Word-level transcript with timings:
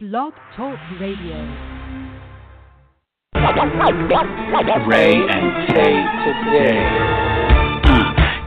Blog 0.00 0.32
Talk 0.54 0.78
Radio. 1.00 1.34
Rae 4.86 5.16
and 5.28 5.68
Tay 5.74 6.04
today. 6.22 7.27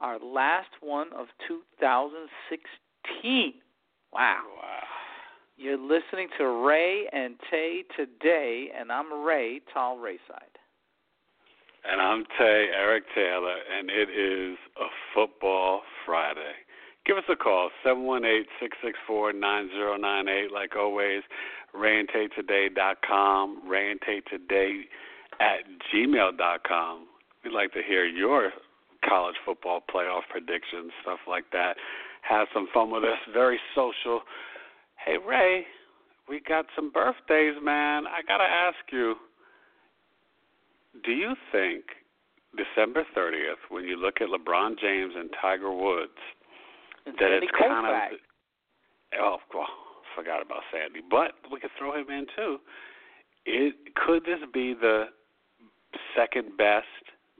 our 0.00 0.18
last 0.18 0.70
one 0.80 1.12
of 1.16 1.28
2016. 1.46 3.54
Wow. 4.12 4.42
You're 5.56 5.76
listening 5.76 6.28
to 6.38 6.46
Rae 6.46 7.06
and 7.12 7.36
Tay 7.50 7.84
today, 7.96 8.70
and 8.78 8.92
I'm 8.92 9.24
Rae, 9.24 9.60
Tall 9.74 9.98
Rayside. 9.98 10.56
And 11.84 12.00
I'm 12.00 12.24
Tay, 12.38 12.68
Eric 12.76 13.04
Taylor, 13.14 13.56
and 13.76 13.90
it 13.90 14.08
is 14.10 14.56
a 14.76 14.86
football 15.14 15.82
Friday. 16.06 16.54
Give 17.06 17.16
us 17.16 17.24
a 17.28 17.36
call, 17.36 17.70
718-664-9098, 17.84 20.50
like 20.52 20.76
always, 20.76 21.22
raeandtaytoday.com, 21.74 23.62
raeandtaytoday 23.66 24.86
at 25.40 25.64
gmail.com. 25.92 27.06
We'd 27.42 27.52
like 27.52 27.72
to 27.72 27.82
hear 27.82 28.04
your 28.04 28.52
college 29.06 29.36
football 29.44 29.82
playoff 29.92 30.22
predictions, 30.30 30.92
stuff 31.02 31.20
like 31.28 31.44
that. 31.52 31.76
Have 32.22 32.48
some 32.52 32.68
fun 32.72 32.90
with 32.90 33.04
us. 33.04 33.18
Very 33.32 33.58
social. 33.74 34.22
Hey, 35.04 35.16
Ray, 35.26 35.64
we 36.28 36.40
got 36.40 36.66
some 36.74 36.90
birthdays, 36.90 37.54
man. 37.62 38.06
I 38.06 38.22
got 38.26 38.38
to 38.38 38.44
ask 38.44 38.76
you 38.92 39.14
do 41.04 41.12
you 41.12 41.34
think 41.52 41.84
December 42.56 43.04
30th, 43.16 43.70
when 43.70 43.84
you 43.84 43.96
look 43.96 44.16
at 44.20 44.28
LeBron 44.28 44.78
James 44.80 45.12
and 45.16 45.30
Tiger 45.40 45.72
Woods, 45.72 46.18
And 47.06 47.14
that 47.18 47.30
it's 47.30 47.52
kind 47.58 47.86
of. 47.86 48.18
Oh, 49.20 49.36
well, 49.54 49.66
forgot 50.16 50.42
about 50.42 50.62
Sandy. 50.72 51.00
But 51.08 51.32
we 51.52 51.60
could 51.60 51.70
throw 51.78 51.94
him 51.94 52.10
in, 52.10 52.26
too. 52.36 52.58
It 53.46 53.74
Could 53.94 54.24
this 54.24 54.40
be 54.52 54.74
the 54.74 55.04
second 56.16 56.56
best 56.56 56.86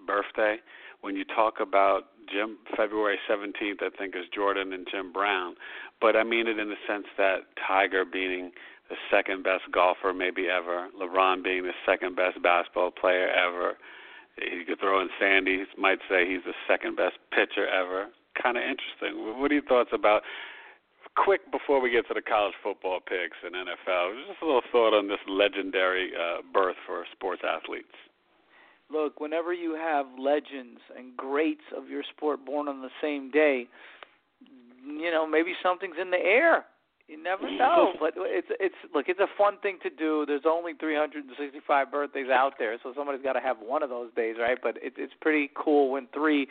birthday 0.07 0.57
when 1.01 1.17
you 1.17 1.25
talk 1.25 1.61
about 1.61 2.05
Jim 2.31 2.59
February 2.77 3.19
17th 3.29 3.83
I 3.83 3.91
think 3.97 4.15
is 4.15 4.25
Jordan 4.35 4.73
and 4.73 4.87
Jim 4.91 5.13
Brown. 5.13 5.55
But 6.01 6.17
I 6.17 6.25
mean 6.25 6.47
it 6.47 6.59
in 6.59 6.69
the 6.69 6.81
sense 6.87 7.07
that 7.17 7.49
Tiger 7.67 8.05
being 8.05 8.53
the 8.89 8.97
second 9.11 9.45
best 9.45 9.65
golfer 9.73 10.13
maybe 10.13 10.49
ever 10.49 10.89
LeBron 11.01 11.45
being 11.45 11.65
the 11.65 11.77
second 11.87 12.17
best 12.17 12.43
basketball 12.43 12.91
player 12.91 13.29
ever. 13.29 13.77
You 14.41 14.65
could 14.65 14.79
throw 14.79 15.01
in 15.01 15.09
Sandy 15.19 15.65
might 15.77 15.99
say 16.09 16.29
he's 16.29 16.45
the 16.45 16.55
second 16.69 16.97
best 16.97 17.17
pitcher 17.31 17.67
ever. 17.67 18.07
Kind 18.41 18.57
of 18.57 18.63
interesting 18.63 19.41
what 19.41 19.51
are 19.51 19.55
your 19.55 19.65
thoughts 19.65 19.91
about 19.93 20.23
quick 21.17 21.51
before 21.51 21.81
we 21.81 21.91
get 21.91 22.07
to 22.07 22.15
the 22.15 22.23
college 22.23 22.55
football 22.63 23.01
picks 23.01 23.37
and 23.43 23.55
NFL 23.55 24.15
just 24.29 24.43
a 24.43 24.47
little 24.47 24.63
thought 24.71 24.95
on 24.95 25.09
this 25.09 25.19
legendary 25.27 26.13
uh, 26.15 26.43
birth 26.53 26.77
for 26.87 27.05
sports 27.13 27.43
athletes 27.43 27.95
Look, 28.91 29.21
whenever 29.21 29.53
you 29.53 29.75
have 29.75 30.07
legends 30.19 30.81
and 30.97 31.17
greats 31.17 31.65
of 31.77 31.89
your 31.89 32.03
sport 32.17 32.45
born 32.45 32.69
on 32.69 32.81
the 32.81 32.91
same 33.03 33.31
day, 33.31 33.67
you 34.87 35.11
know 35.11 35.27
maybe 35.27 35.53
something's 35.63 35.97
in 36.01 36.11
the 36.11 36.19
air. 36.19 36.65
You 37.07 37.23
never 37.23 37.51
know, 37.59 37.93
but 38.01 38.15
it's 38.17 38.49
it's 38.61 38.75
look, 38.95 39.07
it's 39.09 39.21
a 39.21 39.27
fun 39.37 39.59
thing 39.63 39.79
to 39.83 39.91
do. 39.91 40.25
There's 40.27 40.47
only 40.47 40.73
365 40.79 41.91
birthdays 41.91 42.31
out 42.31 42.55
there, 42.59 42.77
so 42.83 42.93
somebody's 42.97 43.23
got 43.23 43.35
to 43.35 43.41
have 43.41 43.59
one 43.59 43.83
of 43.83 43.91
those 43.91 44.13
days, 44.15 44.37
right? 44.41 44.59
But 44.63 44.77
it, 44.83 44.95
it's 44.97 45.15
pretty 45.21 45.51
cool 45.55 45.91
when 45.91 46.09
three 46.15 46.49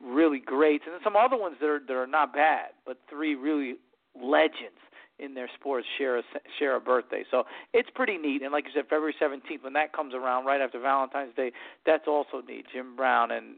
really 0.00 0.40
greats, 0.40 0.84
and 0.86 0.94
then 0.94 1.00
some 1.02 1.16
other 1.16 1.36
ones 1.36 1.56
that 1.60 1.68
are 1.68 1.80
that 1.80 1.94
are 1.94 2.06
not 2.06 2.32
bad, 2.32 2.70
but 2.86 2.98
three 3.10 3.34
really 3.34 3.76
legends 4.20 4.78
in 5.22 5.34
their 5.34 5.48
sports 5.58 5.86
share 5.98 6.18
a 6.18 6.22
share 6.58 6.76
a 6.76 6.80
birthday. 6.80 7.24
So 7.30 7.44
it's 7.72 7.88
pretty 7.94 8.18
neat. 8.18 8.42
And 8.42 8.52
like 8.52 8.64
you 8.64 8.70
said, 8.74 8.84
February 8.84 9.14
17th, 9.20 9.62
when 9.62 9.72
that 9.74 9.92
comes 9.92 10.14
around 10.14 10.44
right 10.44 10.60
after 10.60 10.80
Valentine's 10.80 11.34
Day, 11.36 11.52
that's 11.86 12.04
also 12.06 12.42
neat. 12.46 12.66
Jim 12.72 12.96
Brown 12.96 13.30
and 13.30 13.56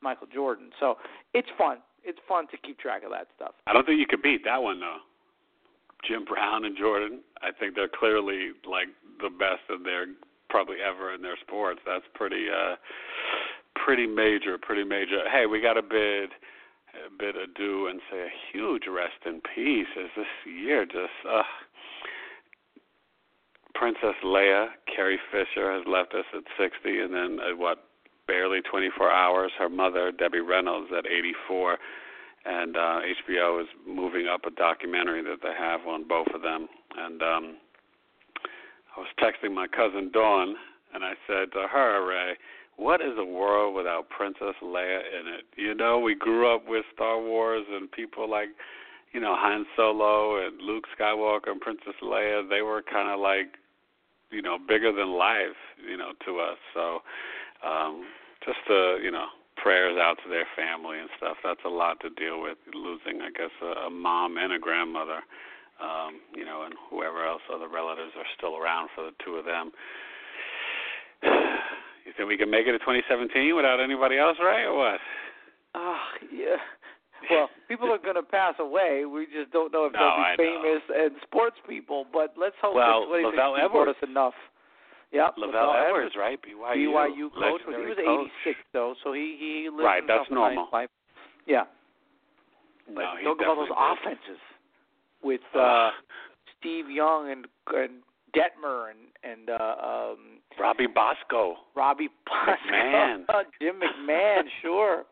Michael 0.00 0.26
Jordan. 0.32 0.70
So 0.80 0.96
it's 1.34 1.48
fun. 1.58 1.78
It's 2.04 2.18
fun 2.28 2.48
to 2.48 2.56
keep 2.56 2.78
track 2.78 3.04
of 3.04 3.10
that 3.10 3.28
stuff. 3.36 3.54
I 3.66 3.72
don't 3.72 3.86
think 3.86 4.00
you 4.00 4.06
could 4.08 4.22
beat 4.22 4.44
that 4.44 4.62
one 4.62 4.80
though. 4.80 4.98
Jim 6.08 6.24
Brown 6.24 6.64
and 6.64 6.76
Jordan, 6.76 7.20
I 7.42 7.50
think 7.52 7.76
they're 7.76 7.88
clearly 7.92 8.50
like 8.68 8.88
the 9.20 9.30
best 9.30 9.62
of 9.70 9.84
their 9.84 10.06
probably 10.50 10.76
ever 10.84 11.14
in 11.14 11.22
their 11.22 11.36
sports. 11.40 11.80
That's 11.86 12.04
pretty 12.14 12.46
uh 12.50 12.74
pretty 13.84 14.06
major, 14.06 14.58
pretty 14.60 14.84
major. 14.84 15.28
Hey, 15.30 15.46
we 15.46 15.60
got 15.60 15.76
a 15.76 15.82
bid 15.82 16.30
bid 17.18 17.36
adieu 17.36 17.88
and 17.88 18.00
say 18.10 18.18
a 18.18 18.32
huge 18.52 18.84
rest 18.88 19.14
in 19.26 19.40
peace 19.54 19.86
as 19.98 20.10
this 20.16 20.26
year 20.46 20.84
just 20.84 21.12
uh 21.28 21.42
Princess 23.74 24.14
Leia, 24.22 24.68
Carrie 24.94 25.18
Fisher 25.30 25.72
has 25.72 25.82
left 25.86 26.14
us 26.14 26.26
at 26.34 26.42
60 26.58 27.00
and 27.00 27.14
then 27.14 27.38
at 27.40 27.56
what 27.56 27.84
barely 28.26 28.60
24 28.60 29.10
hours. 29.10 29.50
Her 29.58 29.68
mother 29.68 30.12
Debbie 30.12 30.40
Reynolds 30.40 30.90
at 30.96 31.06
84 31.06 31.78
and 32.44 32.76
uh 32.76 33.00
HBO 33.28 33.62
is 33.62 33.68
moving 33.86 34.26
up 34.28 34.42
a 34.46 34.50
documentary 34.50 35.22
that 35.22 35.38
they 35.42 35.54
have 35.58 35.80
on 35.86 36.06
both 36.06 36.28
of 36.34 36.42
them. 36.42 36.68
And 36.96 37.22
um 37.22 37.56
I 38.96 39.00
was 39.00 39.08
texting 39.18 39.54
my 39.54 39.66
cousin 39.66 40.10
Dawn 40.12 40.54
and 40.94 41.02
I 41.02 41.14
said 41.26 41.52
to 41.52 41.66
her, 41.68 42.06
Ray, 42.06 42.36
what 42.76 43.00
is 43.00 43.12
a 43.18 43.24
world 43.24 43.74
without 43.74 44.08
Princess 44.08 44.54
Leia 44.62 44.98
in 44.98 45.28
it? 45.28 45.44
You 45.56 45.74
know, 45.74 45.98
we 45.98 46.14
grew 46.14 46.52
up 46.52 46.62
with 46.66 46.84
Star 46.94 47.20
Wars 47.20 47.64
and 47.70 47.90
people 47.90 48.28
like, 48.28 48.48
you 49.12 49.20
know, 49.20 49.34
Han 49.36 49.66
Solo 49.76 50.44
and 50.44 50.60
Luke 50.60 50.84
Skywalker 50.98 51.50
and 51.50 51.60
Princess 51.60 51.94
Leia, 52.02 52.48
they 52.48 52.62
were 52.62 52.82
kind 52.82 53.10
of 53.10 53.20
like, 53.20 53.58
you 54.30 54.40
know, 54.40 54.56
bigger 54.58 54.92
than 54.92 55.12
life, 55.12 55.58
you 55.88 55.96
know, 55.96 56.12
to 56.24 56.40
us. 56.40 56.58
So, 56.74 57.00
um 57.66 58.04
just 58.44 58.58
uh, 58.68 58.96
you 58.96 59.12
know, 59.12 59.26
prayers 59.56 59.96
out 60.00 60.16
to 60.24 60.28
their 60.28 60.46
family 60.56 60.98
and 60.98 61.08
stuff. 61.16 61.36
That's 61.44 61.60
a 61.64 61.68
lot 61.68 62.00
to 62.00 62.10
deal 62.10 62.42
with 62.42 62.58
losing, 62.74 63.22
I 63.22 63.30
guess, 63.30 63.54
a, 63.62 63.86
a 63.86 63.90
mom 63.90 64.36
and 64.36 64.52
a 64.52 64.58
grandmother. 64.58 65.20
Um, 65.80 66.20
you 66.34 66.44
know, 66.44 66.64
and 66.64 66.74
whoever 66.90 67.24
else 67.24 67.42
other 67.54 67.68
relatives 67.68 68.12
are 68.16 68.26
still 68.36 68.56
around 68.56 68.88
for 68.94 69.04
the 69.04 69.12
two 69.24 69.36
of 69.36 69.44
them. 69.44 69.70
You 72.04 72.12
think 72.16 72.28
we 72.28 72.36
can 72.36 72.50
make 72.50 72.66
it 72.66 72.72
to 72.72 72.78
2017 72.78 73.54
without 73.54 73.78
anybody 73.80 74.18
else, 74.18 74.36
right, 74.40 74.64
or 74.64 74.76
what? 74.76 74.98
Ah, 75.74 76.02
yeah. 76.32 76.56
Well, 77.30 77.48
people 77.68 77.92
are 77.92 77.98
going 77.98 78.16
to 78.16 78.22
pass 78.26 78.54
away. 78.58 79.04
We 79.06 79.26
just 79.26 79.52
don't 79.52 79.72
know 79.72 79.86
if 79.86 79.92
No, 79.92 80.00
they'll 80.00 80.08
I 80.08 80.34
be 80.36 80.42
know. 80.44 80.62
famous 80.62 80.82
and 80.94 81.12
sports 81.22 81.56
people. 81.68 82.06
But 82.12 82.34
let's 82.36 82.56
hope 82.60 82.74
Well, 82.74 83.06
that 83.06 83.22
2016 83.22 83.38
LaVell 83.38 83.70
brought 83.70 83.86
Edwards. 83.88 83.98
us 84.02 84.08
enough. 84.08 84.34
Yep, 85.12 85.36
LaVell 85.38 85.86
Edwards, 85.86 86.14
right? 86.18 86.38
BYU. 86.42 86.88
BYU 86.90 87.28
coach, 87.32 87.60
he 87.68 87.84
was 87.86 87.96
coach. 88.00 88.30
86 88.48 88.58
though, 88.72 88.94
so 89.04 89.12
he 89.12 89.36
he 89.38 89.68
lived 89.70 89.84
Right, 89.84 90.02
that's 90.08 90.30
normal. 90.30 90.68
life. 90.72 90.88
Yeah, 91.46 91.64
but 92.88 93.02
No, 93.22 93.34
talk 93.36 93.40
about 93.44 93.56
those 93.56 93.68
did. 93.68 93.76
offenses 93.76 94.40
with 95.22 95.40
Ugh. 95.54 95.60
uh 95.60 95.90
Steve 96.58 96.88
Young 96.88 97.30
and 97.30 97.46
and 97.76 98.00
Detmer 98.36 98.90
and 98.90 98.98
and 99.22 99.50
uh 99.50 99.74
um 99.82 100.18
Robbie 100.58 100.86
Bosco. 100.86 101.56
Robbie 101.74 102.08
Bosco, 102.26 102.52
McMahon. 102.70 103.24
Jim 103.60 103.80
McMahon, 103.80 104.42
sure. 104.60 105.04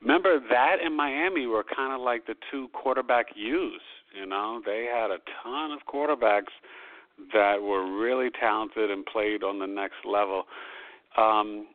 Remember 0.00 0.40
that 0.50 0.76
in 0.84 0.94
Miami 0.94 1.46
were 1.46 1.64
kind 1.64 1.92
of 1.92 2.00
like 2.00 2.26
the 2.26 2.34
two 2.50 2.68
quarterback 2.72 3.26
U's. 3.34 3.80
You 4.16 4.26
know, 4.26 4.60
they 4.64 4.88
had 4.92 5.10
a 5.10 5.18
ton 5.42 5.72
of 5.72 5.80
quarterbacks 5.92 6.52
that 7.32 7.60
were 7.60 8.00
really 8.00 8.30
talented 8.38 8.90
and 8.90 9.04
played 9.06 9.42
on 9.42 9.58
the 9.58 9.66
next 9.66 10.04
level. 10.04 10.44
Um, 11.16 11.66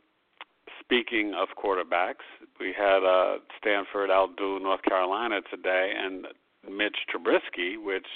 speaking 0.80 1.34
of 1.34 1.50
quarterbacks, 1.62 2.26
we 2.60 2.74
had 2.78 3.04
uh, 3.04 3.38
Stanford 3.58 4.10
outdo 4.10 4.60
North 4.60 4.82
Carolina 4.84 5.40
today, 5.50 5.94
and 5.98 6.28
Mitch 6.70 6.98
Trubisky, 7.14 7.82
which 7.82 8.08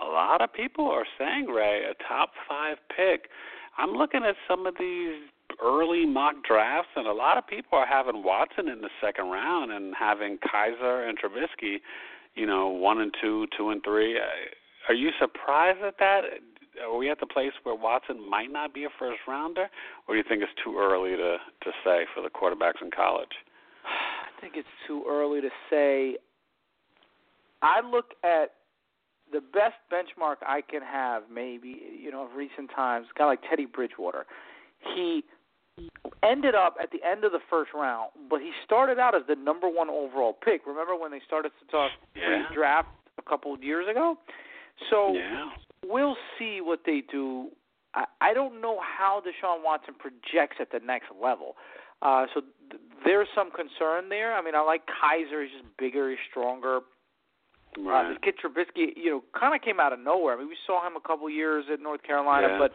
a 0.00 0.04
lot 0.04 0.40
of 0.40 0.52
people 0.52 0.90
are 0.90 1.06
saying, 1.18 1.46
Ray, 1.46 1.82
a 1.84 1.94
top 2.08 2.30
five 2.48 2.76
pick. 2.94 3.28
I'm 3.76 3.92
looking 3.92 4.24
at 4.24 4.34
some 4.48 4.66
of 4.66 4.74
these 4.78 5.14
early 5.62 6.06
mock 6.06 6.36
drafts, 6.46 6.90
and 6.96 7.06
a 7.06 7.12
lot 7.12 7.38
of 7.38 7.46
people 7.46 7.78
are 7.78 7.86
having 7.86 8.22
Watson 8.22 8.68
in 8.68 8.80
the 8.80 8.90
second 9.00 9.26
round 9.26 9.72
and 9.72 9.94
having 9.98 10.38
Kizer 10.38 11.08
and 11.08 11.18
Trubisky, 11.18 11.78
you 12.34 12.46
know, 12.46 12.68
one 12.68 13.00
and 13.00 13.12
two, 13.20 13.46
two 13.56 13.70
and 13.70 13.82
three. 13.82 14.18
Uh, 14.18 14.22
are 14.88 14.94
you 14.94 15.10
surprised 15.18 15.80
at 15.82 15.98
that? 15.98 16.22
Are 16.82 16.96
we 16.96 17.10
at 17.10 17.18
the 17.18 17.26
place 17.26 17.52
where 17.64 17.74
Watson 17.74 18.28
might 18.28 18.52
not 18.52 18.72
be 18.72 18.84
a 18.84 18.88
first 18.98 19.18
rounder, 19.26 19.68
or 20.06 20.14
do 20.14 20.18
you 20.18 20.24
think 20.28 20.42
it's 20.42 20.52
too 20.64 20.76
early 20.78 21.10
to 21.10 21.36
to 21.62 21.70
say 21.84 22.06
for 22.14 22.22
the 22.22 22.30
quarterbacks 22.30 22.80
in 22.82 22.90
college? 22.90 23.32
I 23.84 24.40
think 24.40 24.54
it's 24.56 24.68
too 24.86 25.04
early 25.08 25.40
to 25.40 25.50
say. 25.70 26.16
I 27.60 27.80
look 27.80 28.14
at 28.22 28.52
the 29.32 29.40
best 29.40 29.76
benchmark 29.92 30.36
I 30.46 30.62
can 30.62 30.82
have, 30.82 31.24
maybe 31.32 31.80
you 32.00 32.10
know, 32.10 32.24
of 32.24 32.34
recent 32.36 32.70
times, 32.74 33.06
a 33.14 33.18
guy 33.18 33.26
like 33.26 33.40
Teddy 33.48 33.66
Bridgewater. 33.66 34.26
He 34.94 35.24
ended 36.22 36.54
up 36.54 36.76
at 36.82 36.90
the 36.90 36.98
end 37.08 37.24
of 37.24 37.32
the 37.32 37.40
first 37.50 37.70
round, 37.74 38.10
but 38.28 38.40
he 38.40 38.50
started 38.64 38.98
out 38.98 39.14
as 39.14 39.22
the 39.28 39.36
number 39.36 39.68
one 39.68 39.88
overall 39.88 40.32
pick. 40.32 40.66
Remember 40.66 40.96
when 40.96 41.10
they 41.10 41.20
started 41.26 41.52
to 41.60 41.70
talk 41.70 41.90
yeah. 42.16 42.46
pre-draft 42.46 42.88
a 43.18 43.22
couple 43.22 43.54
of 43.54 43.62
years 43.62 43.86
ago? 43.88 44.16
So 44.90 45.14
yeah. 45.14 45.50
we'll 45.84 46.16
see 46.38 46.60
what 46.60 46.80
they 46.86 47.02
do. 47.10 47.48
I, 47.94 48.04
I 48.20 48.34
don't 48.34 48.60
know 48.60 48.78
how 48.80 49.20
Deshaun 49.20 49.64
Watson 49.64 49.94
projects 49.98 50.56
at 50.60 50.70
the 50.70 50.84
next 50.84 51.06
level. 51.22 51.54
Uh, 52.02 52.26
so 52.34 52.42
th- 52.70 52.82
there's 53.04 53.28
some 53.34 53.50
concern 53.50 54.08
there. 54.08 54.34
I 54.34 54.42
mean, 54.42 54.54
I 54.54 54.60
like 54.60 54.82
Kizer. 54.86 55.42
He's 55.42 55.52
just 55.60 55.76
bigger, 55.78 56.10
he's 56.10 56.18
stronger. 56.30 56.80
Right. 57.84 58.06
Uh, 58.06 58.08
this 58.10 58.18
kid 58.22 58.34
Trubisky, 58.42 58.96
you 58.96 59.10
know, 59.10 59.24
kind 59.38 59.54
of 59.54 59.62
came 59.62 59.80
out 59.80 59.92
of 59.92 60.00
nowhere. 60.00 60.34
I 60.34 60.38
mean, 60.38 60.48
we 60.48 60.56
saw 60.66 60.86
him 60.86 60.94
a 60.96 61.00
couple 61.00 61.28
years 61.30 61.64
at 61.72 61.80
North 61.80 62.02
Carolina, 62.02 62.48
yeah. 62.50 62.58
but 62.58 62.72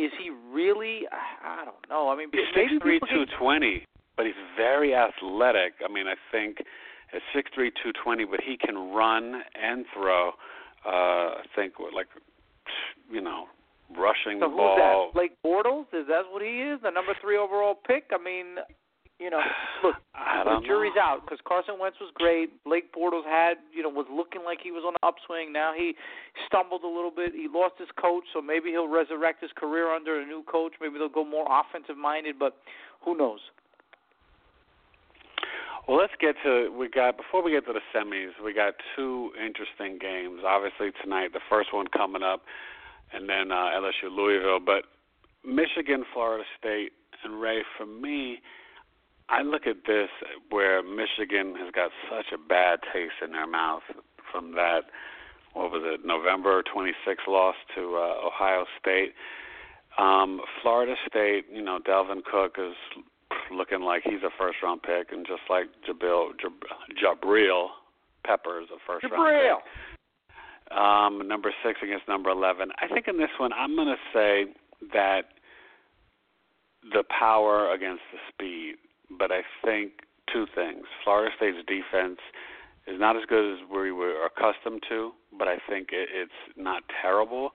is 0.00 0.12
he 0.22 0.30
really? 0.30 1.02
I 1.44 1.64
don't 1.64 1.88
know. 1.90 2.08
I 2.08 2.16
mean, 2.16 2.28
he's 2.32 2.42
six 2.54 2.72
three 2.82 3.00
two 3.10 3.24
twenty, 3.38 3.84
but 4.16 4.26
he's 4.26 4.38
very 4.56 4.94
athletic. 4.94 5.74
I 5.84 5.92
mean, 5.92 6.06
I 6.06 6.14
think 6.30 6.58
at 7.12 7.20
six 7.34 7.50
three 7.54 7.72
two 7.82 7.92
twenty, 8.04 8.24
but 8.24 8.40
he 8.40 8.56
can 8.56 8.92
run 8.92 9.42
and 9.60 9.84
throw. 9.94 10.30
Uh, 10.86 11.42
I 11.42 11.44
think 11.56 11.74
like 11.94 12.06
you 13.10 13.20
know, 13.20 13.46
rushing 13.96 14.38
so 14.40 14.48
the 14.48 14.56
ball. 14.56 15.10
who's 15.12 15.12
that? 15.12 15.14
Blake 15.14 15.36
Bortles? 15.44 15.86
Is 15.92 16.06
that 16.08 16.30
what 16.30 16.42
he 16.42 16.62
is? 16.62 16.80
The 16.82 16.90
number 16.90 17.14
three 17.20 17.36
overall 17.36 17.74
pick? 17.74 18.10
I 18.12 18.22
mean, 18.22 18.56
you 19.18 19.30
know, 19.30 19.40
look, 19.84 19.96
the 20.14 20.66
jury's 20.66 20.94
know. 20.96 21.02
out 21.02 21.20
because 21.24 21.38
Carson 21.46 21.74
Wentz 21.78 21.98
was 22.00 22.10
great. 22.14 22.62
Blake 22.64 22.94
Bortles 22.94 23.24
had, 23.26 23.58
you 23.74 23.82
know, 23.82 23.88
was 23.88 24.06
looking 24.10 24.44
like 24.44 24.58
he 24.62 24.70
was 24.70 24.84
on 24.86 24.94
an 24.94 25.02
upswing. 25.02 25.52
Now 25.52 25.72
he 25.76 25.94
stumbled 26.46 26.82
a 26.84 26.88
little 26.88 27.10
bit. 27.10 27.32
He 27.34 27.48
lost 27.52 27.74
his 27.78 27.88
coach, 28.00 28.24
so 28.32 28.40
maybe 28.40 28.70
he'll 28.70 28.88
resurrect 28.88 29.42
his 29.42 29.50
career 29.56 29.92
under 29.94 30.20
a 30.20 30.26
new 30.26 30.42
coach. 30.44 30.72
Maybe 30.80 30.98
they'll 30.98 31.08
go 31.08 31.24
more 31.24 31.46
offensive 31.50 31.96
minded, 31.96 32.38
but 32.38 32.56
who 33.04 33.16
knows? 33.16 33.40
Well, 35.86 35.96
let's 35.96 36.12
get 36.20 36.36
to 36.44 36.68
we 36.70 36.88
got 36.88 37.16
before 37.16 37.42
we 37.42 37.50
get 37.50 37.64
to 37.66 37.72
the 37.72 37.80
semis. 37.96 38.36
We 38.44 38.52
got 38.52 38.74
two 38.94 39.32
interesting 39.34 39.98
games. 39.98 40.40
Obviously 40.46 40.90
tonight, 41.02 41.32
the 41.32 41.40
first 41.48 41.72
one 41.72 41.86
coming 41.88 42.22
up, 42.22 42.42
and 43.12 43.26
then 43.26 43.50
uh, 43.50 43.72
LSU 43.72 44.12
Louisville. 44.12 44.60
But 44.60 44.84
Michigan, 45.42 46.04
Florida 46.12 46.44
State, 46.58 46.92
and 47.24 47.40
Ray. 47.40 47.62
For 47.78 47.86
me, 47.86 48.40
I 49.28 49.42
look 49.42 49.66
at 49.66 49.84
this 49.86 50.08
where 50.50 50.82
Michigan 50.82 51.54
has 51.58 51.70
got 51.74 51.90
such 52.10 52.32
a 52.32 52.38
bad 52.38 52.80
taste 52.92 53.20
in 53.24 53.32
their 53.32 53.46
mouth 53.46 53.82
from 54.32 54.52
that. 54.52 54.82
What 55.52 55.70
was 55.70 55.82
it? 55.84 56.06
November 56.06 56.62
26th 56.62 57.26
loss 57.26 57.56
to 57.74 57.96
uh, 57.96 58.26
Ohio 58.26 58.64
State. 58.80 59.12
Um, 59.98 60.40
Florida 60.62 60.94
State, 61.08 61.46
you 61.52 61.62
know, 61.62 61.78
Dalvin 61.86 62.22
Cook 62.24 62.56
is 62.58 62.74
looking 63.52 63.80
like 63.80 64.02
he's 64.04 64.22
a 64.24 64.30
first 64.38 64.58
round 64.62 64.82
pick, 64.82 65.12
and 65.12 65.26
just 65.26 65.42
like 65.50 65.66
Jabril, 65.88 66.30
Jab, 66.40 66.52
Jabril 67.02 67.68
Peppers, 68.24 68.68
a 68.72 68.78
first 68.86 69.04
Jabril. 69.04 69.18
round 69.18 69.62
pick. 70.70 70.78
Um, 70.78 71.26
number 71.26 71.52
six 71.64 71.80
against 71.82 72.06
number 72.08 72.30
eleven. 72.30 72.70
I 72.78 72.92
think 72.92 73.08
in 73.08 73.16
this 73.18 73.30
one, 73.38 73.52
I'm 73.52 73.74
going 73.74 73.88
to 73.88 73.96
say 74.12 74.52
that 74.92 75.22
the 76.92 77.02
power 77.08 77.72
against 77.72 78.02
the 78.12 78.18
speed, 78.28 78.76
but 79.16 79.30
I 79.32 79.42
think 79.64 79.92
two 80.32 80.46
things. 80.54 80.84
Florida 81.04 81.34
State's 81.36 81.58
defense 81.66 82.18
is 82.86 82.98
not 82.98 83.16
as 83.16 83.22
good 83.28 83.54
as 83.54 83.58
we 83.70 83.92
were 83.92 84.26
accustomed 84.26 84.82
to, 84.88 85.12
but 85.38 85.48
I 85.48 85.56
think 85.68 85.88
it, 85.92 86.08
it's 86.12 86.56
not 86.56 86.82
terrible. 87.02 87.52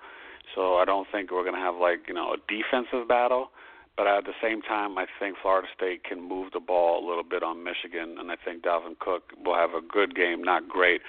So 0.55 0.75
I 0.75 0.85
don't 0.85 1.07
think 1.11 1.31
we're 1.31 1.44
going 1.44 1.55
to 1.55 1.61
have 1.61 1.75
like 1.75 2.07
you 2.07 2.13
know 2.13 2.33
a 2.33 2.38
defensive 2.47 3.07
battle. 3.07 3.50
But 3.95 4.07
at 4.07 4.25
the 4.25 4.33
same 4.41 4.63
time, 4.63 4.97
I 4.97 5.05
think 5.19 5.38
Florida 5.39 5.67
State 5.75 6.03
can 6.03 6.19
move 6.19 6.51
the 6.51 6.59
ball 6.59 6.97
a 6.97 7.07
little 7.07 7.23
bit 7.23 7.44
on 7.44 7.63
Michigan, 7.63 8.17
and 8.17 8.31
I 8.31 8.35
think 8.44 8.63
Dalvin 8.63 8.97
Cook 8.97 9.33
will 9.45 9.53
have 9.53 9.75
a 9.75 9.81
good 9.81 10.15
game, 10.15 10.41
not 10.41 10.67
great. 10.67 11.01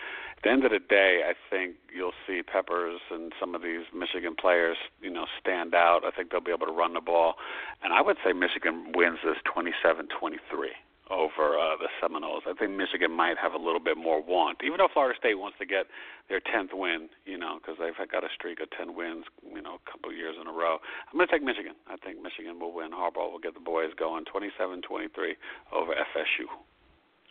The 0.45 0.51
end 0.51 0.65
of 0.65 0.73
the 0.73 0.79
day, 0.79 1.25
I 1.25 1.33
think 1.49 1.77
you'll 1.89 2.13
see 2.27 2.43
Peppers 2.43 3.01
and 3.11 3.33
some 3.41 3.55
of 3.55 3.63
these 3.63 3.89
Michigan 3.97 4.37
players, 4.39 4.77
you 5.01 5.09
know, 5.09 5.25
stand 5.41 5.75
out. 5.75 6.05
I 6.05 6.11
think 6.11 6.31
they'll 6.31 6.45
be 6.45 6.53
able 6.53 6.67
to 6.67 6.73
run 6.73 6.93
the 6.93 7.01
ball, 7.01 7.37
and 7.83 7.95
I 7.95 8.03
would 8.03 8.19
say 8.23 8.35
Michigan 8.35 8.93
wins 8.95 9.19
this 9.25 9.41
27-23 9.49 10.05
over 11.11 11.57
uh, 11.57 11.77
the 11.81 11.89
Seminoles. 12.01 12.45
I 12.47 12.53
think 12.53 12.73
Michigan 12.73 13.13
might 13.13 13.37
have 13.41 13.53
a 13.53 13.59
little 13.59 13.81
bit 13.81 13.97
more 13.97 14.23
want, 14.23 14.61
even 14.65 14.77
though 14.79 14.89
Florida 14.93 15.17
State 15.19 15.37
wants 15.41 15.57
to 15.61 15.67
get 15.67 15.87
their 16.29 16.41
10th 16.41 16.73
win, 16.73 17.09
you 17.25 17.37
know, 17.37 17.57
because 17.57 17.77
they've 17.81 17.97
got 18.09 18.25
a 18.25 18.29
streak 18.37 18.61
of 18.61 18.69
10 18.77 18.95
wins, 18.95 19.25
you 19.49 19.61
know, 19.61 19.81
a 19.81 19.91
couple 19.91 20.11
of 20.11 20.17
years 20.17 20.37
in 20.41 20.47
a 20.47 20.53
row. 20.53 20.77
I'm 21.09 21.17
going 21.17 21.29
to 21.29 21.33
take 21.33 21.45
Michigan. 21.45 21.73
I 21.89 21.97
think 21.97 22.21
Michigan 22.21 22.61
will 22.61 22.73
win. 22.73 22.93
Harbaugh 22.93 23.33
will 23.33 23.41
get 23.41 23.55
the 23.55 23.65
boys 23.65 23.93
going 23.97 24.25
27-23 24.29 25.41
over 25.73 25.93
FSU. 25.93 26.49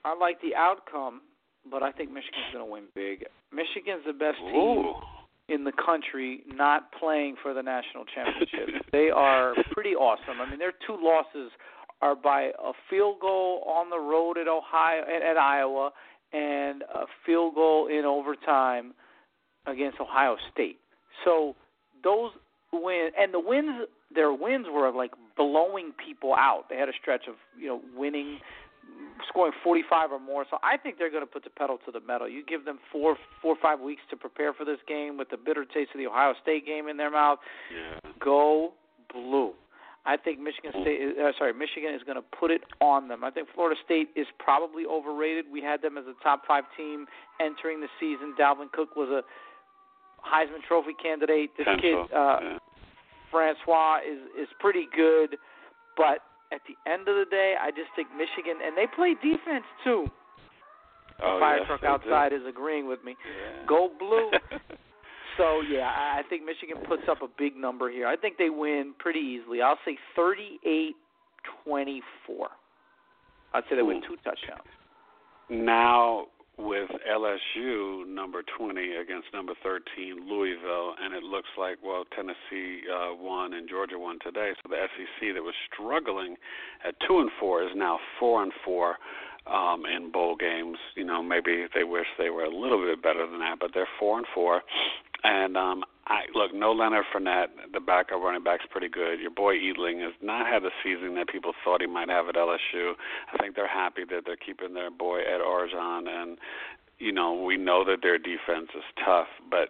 I 0.06 0.18
like 0.18 0.42
the 0.42 0.56
outcome, 0.56 1.21
but 1.69 1.83
I 1.83 1.92
think 1.92 2.10
Michigan's 2.12 2.51
going 2.54 2.65
to 2.65 2.71
win 2.71 2.83
big. 2.95 3.25
Michigan's 3.51 4.04
the 4.06 4.13
best 4.13 4.38
team 4.39 4.56
Ooh. 4.56 4.94
in 5.50 5.63
the 5.63 5.71
country 5.71 6.42
not 6.48 6.92
playing 7.00 7.36
for 7.42 7.54
the 7.54 7.62
national 7.62 8.06
championship. 8.13 8.86
they 8.92 9.10
are 9.10 9.54
pretty 9.71 9.95
awesome. 9.95 10.42
I 10.42 10.50
mean, 10.50 10.60
their 10.60 10.74
two 10.86 10.98
losses 11.00 11.51
are 12.01 12.15
by 12.15 12.51
a 12.60 12.74
field 12.89 13.19
goal 13.21 13.63
on 13.65 13.89
the 13.89 14.00
road 14.00 14.38
at 14.38 14.48
Ohio 14.48 15.04
at, 15.04 15.21
at 15.21 15.38
Iowa 15.38 15.92
and 16.33 16.81
a 16.83 17.06
field 17.25 17.56
goal 17.56 17.88
in 17.88 18.06
overtime 18.06 18.94
against 19.65 20.00
Ohio 20.00 20.36
State. 20.51 20.80
So 21.24 21.56
those 22.04 22.31
win 22.74 23.12
and 23.18 23.33
the 23.33 23.39
wins 23.39 23.88
their 24.13 24.33
wins 24.33 24.68
were 24.71 24.92
like 24.92 25.12
blowing 25.38 25.94
people 26.06 26.33
out. 26.33 26.65
They 26.69 26.77
had 26.77 26.89
a 26.89 26.94
stretch 27.00 27.24
of, 27.27 27.36
you 27.60 27.68
know, 27.68 27.81
winning 27.95 28.39
scoring 29.30 29.54
45 29.64 30.12
or 30.12 30.20
more. 30.20 30.46
So 30.50 30.58
I 30.64 30.78
think 30.78 30.98
they're 30.98 31.12
going 31.12 31.24
to 31.24 31.32
put 31.32 31.44
the 31.44 31.50
pedal 31.50 31.78
to 31.86 31.92
the 31.92 32.00
metal. 32.00 32.28
You 32.28 32.44
give 32.46 32.66
them 32.66 32.80
four, 32.92 33.18
four 33.42 33.54
or 33.54 33.62
five 33.62 33.80
weeks 33.80 34.02
to 34.10 34.18
prepare 34.18 34.54
for 34.54 34.66
this 34.66 34.80
game 34.88 35.18
with 35.18 35.30
the 35.30 35.38
bitter 35.38 35.66
taste 35.66 35.92
of 35.94 36.00
the 36.00 36.08
Ohio 36.08 36.34
State 36.42 36.66
game 36.66 36.88
in 36.88 36.98
their 36.98 37.12
mouth. 37.12 37.40
Yeah. 37.74 38.12
Go 38.20 38.74
blue. 39.12 39.54
I 40.06 40.18
think 40.18 40.40
Michigan 40.40 40.72
State, 40.82 41.16
uh, 41.18 41.32
sorry, 41.38 41.54
Michigan 41.54 41.96
is 41.96 42.04
going 42.04 42.18
to 42.18 42.28
put 42.38 42.52
it 42.52 42.62
on 42.82 43.08
them. 43.08 43.24
I 43.24 43.32
think 43.32 43.48
Florida 43.56 43.80
State 43.86 44.10
is 44.18 44.28
probably 44.38 44.84
overrated. 44.86 45.46
We 45.50 45.62
had 45.62 45.82
them 45.82 45.98
as 45.98 46.04
a 46.06 46.13
top 46.22 46.42
five 46.46 46.66
team 46.75 47.06
entering 47.40 47.80
the 47.80 47.88
season. 48.02 48.36
Dalvin 48.38 48.70
Cook 48.74 48.98
was 48.98 49.08
a 49.08 49.24
Heisman 50.28 50.62
Trophy 50.68 50.92
candidate. 51.02 51.52
This 51.58 51.68
kid, 51.80 51.96
uh, 51.96 52.38
yeah. 52.42 52.58
Francois, 53.32 54.00
is 54.06 54.20
is 54.38 54.50
pretty 54.60 54.88
good, 54.94 55.38
but 55.96 56.20
at 56.53 56.62
the 56.69 56.75
end 56.89 57.07
of 57.07 57.15
the 57.15 57.25
day, 57.29 57.55
I 57.60 57.72
just 57.72 57.89
think 57.95 58.10
Michigan 58.13 58.62
and 58.63 58.77
they 58.77 58.86
play 58.95 59.15
defense 59.15 59.65
too. 59.83 60.05
Oh, 61.22 61.39
Fire 61.39 61.57
yes, 61.57 61.67
truck 61.67 61.81
they 61.81 61.88
do. 61.88 61.93
outside 61.93 62.33
is 62.33 62.41
agreeing 62.48 62.88
with 62.88 63.03
me. 63.03 63.15
Yeah. 63.25 63.65
Go 63.67 63.89
blue. 63.98 64.29
So 65.36 65.62
yeah, 65.62 65.89
I 65.89 66.22
think 66.29 66.45
Michigan 66.45 66.77
puts 66.88 67.01
up 67.10 67.24
a 67.24 67.27
big 67.39 67.55
number 67.55 67.89
here. 67.89 68.05
I 68.05 68.15
think 68.15 68.38
they 68.38 68.51
win 68.51 68.93
pretty 69.00 69.17
easily. 69.19 69.63
I'll 69.63 69.79
say 69.83 69.98
38-24. 70.15 70.93
I'd 73.55 73.63
say 73.67 73.75
they 73.75 73.81
win 73.81 74.01
two 74.07 74.15
touchdowns. 74.24 74.62
now 75.50 76.27
with 76.57 76.89
LSU 77.10 78.07
number 78.07 78.43
20 78.57 78.95
against 78.95 79.27
number 79.33 79.53
13 79.63 80.29
Louisville, 80.29 80.93
and 81.01 81.13
it 81.13 81.24
looks 81.24 81.50
like 81.57 81.77
well 81.83 82.05
Tennessee 82.15 82.81
uh, 82.88 83.15
won 83.15 83.53
and 83.53 83.67
Georgia 83.67 83.98
won 83.98 84.19
today. 84.24 84.51
So 84.62 84.69
the 84.69 84.75
SEC 84.95 85.33
that 85.33 85.41
was 85.41 85.55
struggling 85.74 86.36
at 86.88 86.95
two 87.07 87.19
and 87.19 87.31
four 87.39 87.63
is 87.63 87.72
now 87.75 88.00
four 88.19 88.43
and 88.43 88.51
four 88.63 88.98
um, 89.48 89.83
in 89.86 90.12
bowl 90.12 90.36
games. 90.36 90.77
You 90.95 91.05
know 91.05 91.24
maybe 91.24 91.65
they 91.75 91.83
wish 91.83 92.05
they 92.17 92.29
were 92.29 92.43
a 92.43 92.55
little 92.55 92.83
bit 92.86 93.01
better 93.01 93.27
than 93.29 93.39
that, 93.39 93.57
but 93.60 93.72
they're 93.74 93.88
four 94.00 94.17
and 94.17 94.27
four. 94.33 94.62
And 95.24 95.57
um, 95.57 95.83
I 96.07 96.24
look, 96.36 96.53
no 96.53 96.72
Leonard 96.72 97.05
Fournette, 97.13 97.48
the 97.72 97.79
backup 97.79 98.22
running 98.22 98.43
back's 98.43 98.65
pretty 98.69 98.89
good. 98.89 99.19
Your 99.22 99.31
boy 99.31 99.55
Etling 99.55 100.01
has 100.01 100.13
not 100.22 100.45
had 100.45 100.63
the 100.63 100.72
season 100.83 101.15
that 101.15 101.29
people 101.29 101.53
thought 101.63 101.81
he 101.81 101.88
might 101.88 102.10
have 102.10 102.27
at 102.27 102.36
LSU. 102.36 102.93
I 103.31 103.38
think 103.38 103.55
they're 103.55 103.67
happy 103.67 104.03
that 104.10 104.24
they're 104.25 104.36
keeping 104.36 104.74
their 104.74 104.91
boy 104.91 105.19
Ed 105.19 105.39
Orgeron, 105.39 106.10
and 106.10 106.38
you 107.00 107.12
know 107.12 107.33
we 107.33 107.57
know 107.57 107.86
that 107.86 108.01
their 108.01 108.17
defense 108.17 108.69
is 108.75 108.83
tough, 109.05 109.27
but 109.50 109.69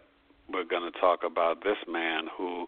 we're 0.52 0.66
to 0.92 1.00
talk 1.00 1.24
about 1.24 1.64
this 1.64 1.78
man 1.88 2.26
who, 2.36 2.66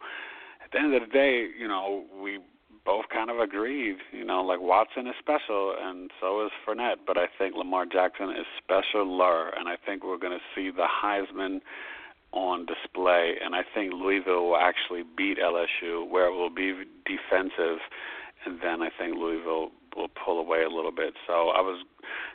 at 0.64 0.72
the 0.72 0.80
end 0.80 0.94
of 0.94 1.02
the 1.02 1.08
day, 1.08 1.48
you 1.60 1.68
know 1.68 2.06
we 2.22 2.40
both 2.86 3.06
kind 3.12 3.32
of 3.32 3.40
agreed, 3.40 3.98
you 4.12 4.24
know, 4.24 4.44
like 4.44 4.62
Watson 4.62 5.08
is 5.08 5.16
special 5.20 5.76
and 5.82 6.12
so 6.22 6.46
is 6.46 6.52
Fournette, 6.68 6.98
but 7.08 7.18
I 7.18 7.26
think 7.36 7.56
Lamar 7.56 7.88
Jackson 7.88 8.30
is 8.30 8.46
specialer, 8.62 9.50
and 9.58 9.68
I 9.68 9.76
think 9.84 10.04
we're 10.04 10.20
to 10.34 10.46
see 10.54 10.70
the 10.70 10.86
Heisman 10.86 11.62
on 12.36 12.66
display, 12.66 13.36
and 13.44 13.56
I 13.56 13.62
think 13.74 13.94
Louisville 13.94 14.50
will 14.50 14.58
actually 14.58 15.04
beat 15.18 15.38
LSU, 15.40 16.08
where 16.08 16.28
it 16.28 16.36
will 16.36 16.50
be 16.50 16.84
defensive, 17.06 17.80
and 18.46 18.60
then 18.62 18.82
I 18.82 18.90
think 19.00 19.16
Louisville 19.16 19.72
will 19.96 20.10
pull 20.10 20.40
away 20.40 20.64
a 20.64 20.70
little 20.70 20.92
bit. 20.92 21.14
So 21.26 21.50
I 21.50 21.62
was 21.62 21.84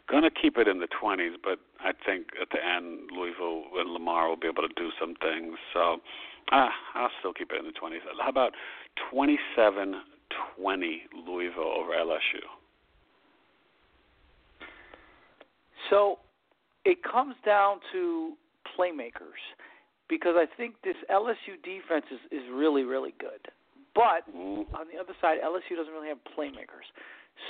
going 0.08 0.22
to 0.22 0.30
keep 0.30 0.56
it 0.56 0.66
in 0.66 0.80
the 0.80 0.88
20s, 0.88 1.34
but 1.44 1.58
I 1.80 1.92
think 1.92 2.28
at 2.40 2.48
the 2.50 2.64
end 2.64 3.10
Louisville 3.12 3.64
and 3.76 3.90
Lamar 3.90 4.28
will 4.28 4.36
be 4.36 4.48
able 4.48 4.66
to 4.66 4.74
do 4.74 4.88
some 4.98 5.14
things. 5.20 5.58
So 5.74 5.98
ah, 6.50 6.70
I'll 6.94 7.10
still 7.20 7.32
keep 7.32 7.52
it 7.52 7.58
in 7.58 7.66
the 7.66 7.72
20s. 7.72 8.00
How 8.20 8.30
about 8.30 8.54
27-20 9.12 9.92
Louisville 11.26 11.62
over 11.62 11.92
LSU? 11.92 12.40
So 15.90 16.18
it 16.84 17.02
comes 17.02 17.34
down 17.44 17.80
to 17.92 18.32
playmakers 18.78 19.40
because 20.10 20.34
I 20.36 20.44
think 20.56 20.74
this 20.82 20.96
LSU 21.08 21.54
defense 21.62 22.04
is, 22.10 22.18
is 22.32 22.42
really, 22.52 22.82
really 22.82 23.14
good. 23.18 23.40
But 23.94 24.26
mm-hmm. 24.28 24.74
on 24.74 24.86
the 24.92 24.98
other 25.00 25.14
side, 25.20 25.38
LSU 25.42 25.76
doesn't 25.76 25.92
really 25.92 26.08
have 26.08 26.18
playmakers. 26.36 26.90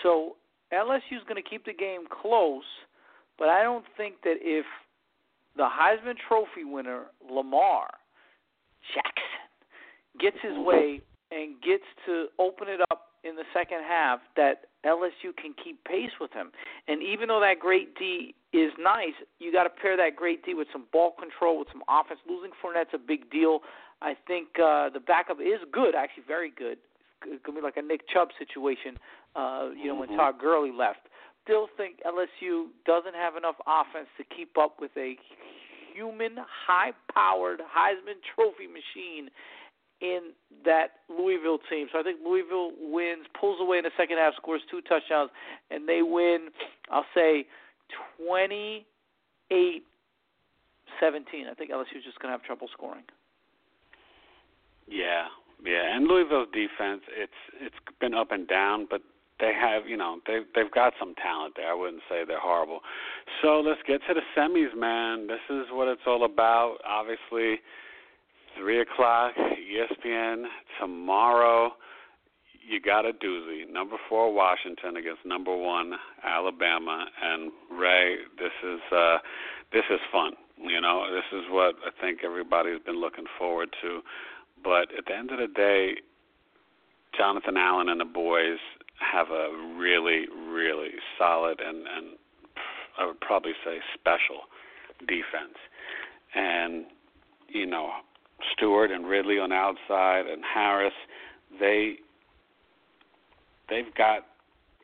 So 0.02 0.36
LSU 0.72 1.16
is 1.16 1.24
going 1.26 1.42
to 1.42 1.48
keep 1.48 1.64
the 1.64 1.72
game 1.72 2.02
close, 2.08 2.68
but 3.38 3.48
I 3.48 3.62
don't 3.62 3.84
think 3.96 4.16
that 4.22 4.36
if 4.40 4.66
the 5.56 5.64
Heisman 5.66 6.14
Trophy 6.28 6.64
winner, 6.64 7.06
Lamar 7.28 7.88
Jackson, 8.94 9.24
gets 10.20 10.36
his 10.42 10.52
Mm-hmm. 10.52 10.64
way 10.64 11.00
and 11.32 11.54
gets 11.62 11.84
to 12.06 12.26
open 12.38 12.68
it 12.68 12.80
up 12.90 13.14
in 13.24 13.36
the 13.36 13.44
second 13.54 13.82
half, 13.86 14.20
that 14.36 14.66
LSU 14.84 15.36
can 15.36 15.54
keep 15.62 15.82
pace 15.84 16.12
with 16.20 16.32
him. 16.32 16.50
And 16.88 17.02
even 17.02 17.28
though 17.28 17.40
that 17.40 17.58
great 17.60 17.94
D 17.96 18.34
is 18.52 18.72
nice, 18.78 19.14
you 19.38 19.52
got 19.52 19.64
to 19.64 19.70
pair 19.70 19.96
that 19.96 20.16
great 20.16 20.44
D 20.44 20.54
with 20.54 20.68
some 20.72 20.84
ball 20.92 21.12
control, 21.18 21.58
with 21.58 21.68
some 21.72 21.82
offense. 21.88 22.20
Losing 22.28 22.52
Fournette's 22.62 22.94
a 22.94 22.98
big 22.98 23.30
deal. 23.30 23.60
I 24.02 24.14
think 24.26 24.58
uh, 24.58 24.88
the 24.88 25.00
backup 25.00 25.40
is 25.40 25.60
good, 25.70 25.94
actually 25.94 26.24
very 26.26 26.50
good. 26.50 26.78
It's 27.26 27.44
gonna 27.44 27.58
be 27.58 27.62
like 27.62 27.76
a 27.76 27.82
Nick 27.82 28.08
Chubb 28.08 28.28
situation. 28.38 28.98
Uh, 29.36 29.68
you 29.76 29.86
know, 29.88 29.94
when 29.94 30.08
Mhm. 30.08 30.16
Todd 30.16 30.38
Gurley 30.38 30.72
left. 30.72 31.06
Still 31.44 31.68
think 31.76 32.00
LSU 32.04 32.68
doesn't 32.84 33.14
have 33.14 33.36
enough 33.36 33.56
offense 33.66 34.08
to 34.16 34.24
keep 34.24 34.56
up 34.56 34.80
with 34.80 34.96
a 34.96 35.18
human, 35.92 36.36
high-powered 36.66 37.60
Heisman 37.60 38.22
Trophy 38.34 38.66
machine 38.66 39.30
in 40.00 40.32
that 40.64 41.00
Louisville 41.08 41.58
team. 41.70 41.88
So 41.92 42.00
I 42.00 42.02
think 42.02 42.20
Louisville 42.24 42.72
wins, 42.80 43.26
pulls 43.38 43.60
away 43.60 43.78
in 43.78 43.84
the 43.84 43.90
second 43.96 44.18
half, 44.18 44.34
scores 44.36 44.62
two 44.70 44.80
touchdowns, 44.82 45.30
and 45.70 45.88
they 45.88 46.02
win. 46.02 46.48
I'll 46.90 47.06
say 47.14 47.46
28 48.26 49.84
17. 50.98 51.46
I 51.50 51.54
think 51.54 51.70
LSU 51.70 51.98
is 51.98 52.04
just 52.04 52.18
going 52.20 52.32
to 52.32 52.38
have 52.38 52.42
trouble 52.42 52.68
scoring. 52.72 53.04
Yeah, 54.88 55.26
yeah, 55.64 55.94
and 55.94 56.08
Louisville's 56.08 56.48
defense 56.52 57.02
it's 57.16 57.32
it's 57.60 57.76
been 58.00 58.14
up 58.14 58.32
and 58.32 58.48
down, 58.48 58.88
but 58.90 59.02
they 59.38 59.52
have 59.54 59.86
you 59.86 59.96
know 59.96 60.18
they 60.26 60.40
they've 60.54 60.70
got 60.70 60.94
some 60.98 61.14
talent 61.14 61.54
there. 61.56 61.70
I 61.70 61.74
wouldn't 61.74 62.02
say 62.08 62.24
they're 62.26 62.40
horrible. 62.40 62.80
So 63.40 63.60
let's 63.60 63.80
get 63.86 64.00
to 64.08 64.14
the 64.14 64.22
semis, 64.36 64.76
man. 64.76 65.28
This 65.28 65.40
is 65.48 65.66
what 65.70 65.86
it's 65.86 66.02
all 66.06 66.24
about. 66.24 66.78
Obviously, 66.84 67.60
three 68.58 68.80
o'clock, 68.80 69.32
ESPN 69.70 70.44
tomorrow. 70.80 71.72
You 72.68 72.80
got 72.80 73.06
a 73.06 73.12
doozy. 73.12 73.70
Number 73.70 73.96
four 74.08 74.32
Washington 74.32 74.96
against 74.96 75.24
number 75.24 75.56
one 75.56 75.92
Alabama, 76.24 77.06
and 77.22 77.50
Ray. 77.70 78.16
This 78.38 78.52
is 78.62 78.80
uh, 78.92 79.18
this 79.72 79.84
is 79.90 80.00
fun. 80.12 80.32
You 80.58 80.80
know, 80.80 81.06
this 81.12 81.24
is 81.32 81.44
what 81.50 81.76
I 81.86 81.90
think 82.00 82.20
everybody's 82.24 82.80
been 82.84 83.00
looking 83.00 83.24
forward 83.38 83.70
to. 83.82 84.00
But 84.62 84.88
at 84.96 85.06
the 85.06 85.16
end 85.16 85.30
of 85.30 85.38
the 85.38 85.48
day, 85.48 85.94
Jonathan 87.16 87.56
Allen 87.56 87.88
and 87.88 88.00
the 88.00 88.04
boys 88.04 88.58
have 89.00 89.28
a 89.30 89.48
really, 89.76 90.26
really 90.48 90.90
solid 91.18 91.60
and, 91.60 91.78
and 91.78 92.16
I 92.98 93.06
would 93.06 93.20
probably 93.20 93.52
say 93.64 93.78
special 93.94 94.42
defense. 95.00 95.56
And, 96.34 96.84
you 97.48 97.66
know, 97.66 97.90
Stewart 98.52 98.90
and 98.90 99.06
Ridley 99.06 99.38
on 99.38 99.50
the 99.50 99.56
outside 99.56 100.26
and 100.26 100.42
Harris, 100.44 100.94
they 101.58 101.96
they've 103.68 103.94
got 103.94 104.26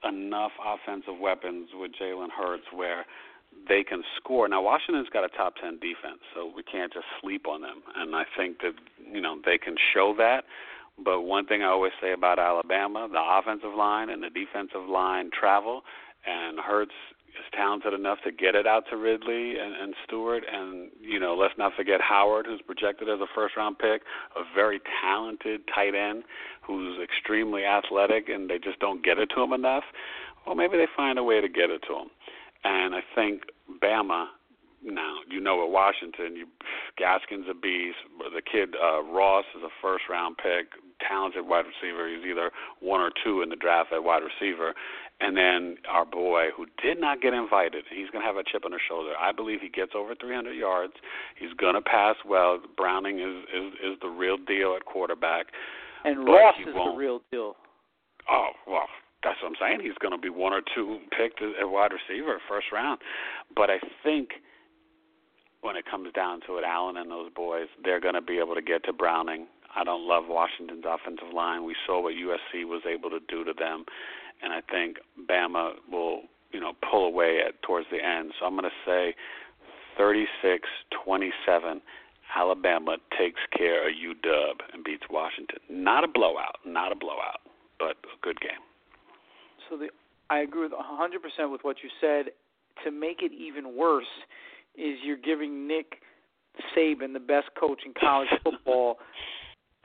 enough 0.05 0.53
offensive 0.65 1.19
weapons 1.21 1.71
with 1.75 1.93
Jalen 2.01 2.31
Hurts 2.31 2.67
where 2.73 3.05
they 3.69 3.83
can 3.83 4.03
score. 4.17 4.49
Now 4.49 4.63
Washington's 4.63 5.09
got 5.09 5.25
a 5.25 5.29
top 5.29 5.55
ten 5.61 5.75
defense, 5.75 6.21
so 6.35 6.51
we 6.55 6.63
can't 6.63 6.93
just 6.93 7.07
sleep 7.21 7.47
on 7.49 7.63
them. 7.63 7.83
And 7.97 8.15
I 8.15 8.25
think 8.37 8.61
that 8.61 8.75
you 9.11 9.21
know 9.21 9.39
they 9.45 9.59
can 9.59 9.77
show 9.95 10.15
that. 10.19 10.45
But 11.03 11.23
one 11.23 11.47
thing 11.47 11.63
I 11.63 11.67
always 11.67 11.93
say 12.01 12.13
about 12.13 12.39
Alabama, 12.39 13.09
the 13.11 13.21
offensive 13.21 13.75
line 13.77 14.09
and 14.09 14.23
the 14.23 14.31
defensive 14.31 14.89
line 14.89 15.31
travel, 15.31 15.83
and 16.27 16.59
Hurts 16.59 16.95
is 17.39 17.47
talented 17.53 17.95
enough 17.95 18.19
to 18.25 18.33
get 18.33 18.55
it 18.55 18.67
out 18.67 18.85
to 18.91 18.97
Ridley 18.97 19.59
and, 19.59 19.75
and 19.75 19.95
Stewart, 20.05 20.45
and 20.51 20.91
you 21.01 21.19
know 21.19 21.35
let's 21.35 21.55
not 21.59 21.73
forget 21.77 22.01
Howard, 22.01 22.47
who's 22.47 22.63
projected 22.63 23.09
as 23.09 23.21
a 23.21 23.27
first 23.35 23.57
round 23.57 23.79
pick, 23.79 24.03
a 24.37 24.43
very 24.55 24.81
talented 25.03 25.63
tight 25.73 25.95
end 25.95 26.25
who's 26.63 26.99
extremely 27.03 27.65
athletic, 27.65 28.29
and 28.29 28.51
they 28.51 28.59
just 28.59 28.79
don't 28.81 29.05
get 29.05 29.19
it 29.19 29.31
to 29.35 29.43
him 29.43 29.53
enough. 29.53 29.85
Well, 30.47 30.55
maybe 30.55 30.77
they 30.77 30.87
find 30.97 31.19
a 31.19 31.25
way 31.25 31.41
to 31.41 31.49
get 31.49 31.71
it 31.71 31.83
to 31.89 31.95
him. 31.95 32.11
And 32.65 32.95
I 32.95 33.01
think 33.15 33.43
Bama 33.83 34.27
now, 34.83 35.17
you 35.29 35.41
know 35.41 35.65
at 35.65 35.71
Washington, 35.71 36.37
you 36.37 36.47
Gaskin's 37.01 37.47
a 37.51 37.55
beast. 37.55 37.99
The 38.19 38.43
kid 38.43 38.75
uh, 38.81 39.03
Ross 39.03 39.45
is 39.57 39.63
a 39.63 39.71
first 39.83 40.05
round 40.09 40.37
pick, 40.37 40.71
talented 41.07 41.47
wide 41.47 41.65
receiver. 41.67 42.09
He's 42.09 42.25
either 42.25 42.51
one 42.81 43.01
or 43.01 43.11
two 43.25 43.43
in 43.43 43.49
the 43.49 43.57
draft 43.57 43.93
at 43.93 44.03
wide 44.03 44.23
receiver. 44.23 44.75
And 45.21 45.37
then 45.37 45.77
our 45.89 46.05
boy, 46.05 46.49
who 46.55 46.67
did 46.83 47.01
not 47.01 47.23
get 47.23 47.33
invited, 47.33 47.85
he's 47.89 48.11
going 48.11 48.23
to 48.23 48.27
have 48.27 48.37
a 48.37 48.45
chip 48.45 48.65
on 48.67 48.73
his 48.73 48.83
shoulder. 48.87 49.13
I 49.19 49.33
believe 49.33 49.61
he 49.63 49.69
gets 49.69 49.93
over 49.95 50.15
300 50.15 50.53
yards. 50.53 50.93
He's 51.39 51.53
going 51.57 51.75
to 51.75 51.81
pass 51.81 52.17
well. 52.27 52.61
Browning 52.77 53.21
is 53.21 53.45
is 53.55 53.73
is 53.93 54.01
the 54.03 54.09
real 54.09 54.37
deal 54.37 54.77
at 54.77 54.85
quarterback. 54.85 55.47
And 56.05 56.27
Ross 56.27 56.55
is 56.61 56.75
won't. 56.75 56.95
the 56.95 56.99
real 56.99 57.21
deal. 57.31 57.57
Oh 58.31 58.49
well, 58.67 58.89
that's 59.25 59.39
what 59.43 59.49
I'm 59.49 59.57
saying. 59.59 59.81
He's 59.81 59.97
going 60.01 60.13
to 60.13 60.21
be 60.21 60.29
one 60.29 60.53
or 60.53 60.61
two 60.75 60.99
picked 61.17 61.41
at 61.41 61.69
wide 61.69 61.93
receiver 61.93 62.39
first 62.47 62.67
round. 62.71 63.01
But 63.55 63.71
I 63.71 63.79
think 64.05 64.31
when 65.63 65.77
it 65.77 65.85
comes 65.91 66.13
down 66.13 66.41
to 66.47 66.59
it, 66.59 66.65
Allen 66.65 66.97
and 66.97 67.11
those 67.11 67.31
boys, 67.35 67.67
they're 67.83 68.01
going 68.01 68.15
to 68.15 68.23
be 68.23 68.39
able 68.39 68.55
to 68.55 68.63
get 68.63 68.85
to 68.85 68.93
Browning. 68.93 69.47
I 69.77 69.85
don't 69.85 70.07
love 70.07 70.25
Washington's 70.29 70.85
offensive 70.87 71.33
line. 71.35 71.65
We 71.65 71.75
saw 71.87 72.03
what 72.03 72.15
USC 72.15 72.65
was 72.65 72.83
able 72.89 73.11
to 73.11 73.21
do 73.29 73.45
to 73.45 73.53
them, 73.53 73.85
and 74.43 74.53
I 74.53 74.61
think 74.71 74.97
Bama 75.29 75.75
will, 75.91 76.23
you 76.53 76.61
know, 76.61 76.73
pull 76.91 77.07
away 77.07 77.41
at 77.47 77.61
towards 77.63 77.87
the 77.91 77.99
end. 78.03 78.33
So 78.39 78.47
I'm 78.47 78.57
going 78.57 78.65
to 78.65 78.71
say 78.85 79.15
36-27. 79.99 81.81
Alabama 82.35 82.97
takes 83.19 83.41
care 83.57 83.89
of 83.89 83.95
UW 83.95 84.53
and 84.73 84.85
beats 84.85 85.05
Washington. 85.11 85.59
Not 85.71 86.05
a 86.05 86.09
blowout, 86.09 86.57
not 86.67 86.93
a 86.93 86.97
blowout, 86.97 87.41
but 87.79 87.97
a 88.05 88.19
good 88.23 88.41
game. 88.41 88.51
So 89.69 89.77
the 89.77 89.89
I 90.29 90.41
agree 90.41 90.63
with 90.63 90.73
100% 90.73 91.53
with 91.53 91.61
what 91.63 91.77
you 91.83 91.91
said. 92.01 92.33
To 92.85 92.91
make 92.91 93.23
it 93.23 93.33
even 93.33 93.77
worse, 93.77 94.05
is 94.77 94.99
you're 95.03 95.17
giving 95.17 95.67
Nick 95.67 96.03
Saban, 96.77 97.13
the 97.13 97.21
best 97.21 97.49
coach 97.59 97.81
in 97.87 97.93
college 97.99 98.29
football, 98.45 98.99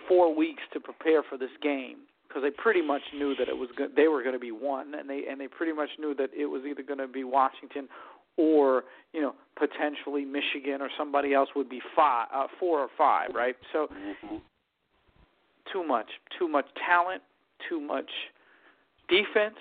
four 0.08 0.34
weeks 0.34 0.62
to 0.74 0.80
prepare 0.80 1.24
for 1.24 1.38
this 1.38 1.52
game 1.62 1.98
because 2.28 2.44
they 2.44 2.52
pretty 2.52 2.82
much 2.82 3.02
knew 3.14 3.36
that 3.36 3.50
it 3.50 3.58
was 3.58 3.70
go- 3.78 3.90
they 3.96 4.08
were 4.08 4.22
going 4.22 4.34
to 4.34 4.40
be 4.40 4.52
one, 4.52 4.94
and 4.96 5.10
they 5.10 5.24
and 5.30 5.40
they 5.40 5.48
pretty 5.48 5.74
much 5.74 5.90
knew 6.00 6.14
that 6.16 6.30
it 6.36 6.46
was 6.46 6.64
either 6.70 6.84
going 6.84 7.00
to 7.00 7.08
be 7.08 7.24
Washington 7.24 7.88
or 8.38 8.84
you 9.14 9.22
know 9.22 9.34
potentially 9.58 10.24
Michigan 10.26 10.82
or 10.82 10.90
somebody 10.98 11.34
else 11.34 11.50
would 11.56 11.70
be 11.70 11.82
five, 11.96 12.28
uh, 12.34 12.48
four 12.60 12.80
or 12.80 12.90
five, 12.98 13.32
right? 13.36 13.56
So 13.74 13.88
Mm-hmm. 13.92 14.38
too 15.72 15.84
much, 15.84 16.08
too 16.40 16.48
much 16.48 16.66
talent, 16.86 17.22
too 17.70 17.80
much 17.82 18.10
defense, 19.10 19.60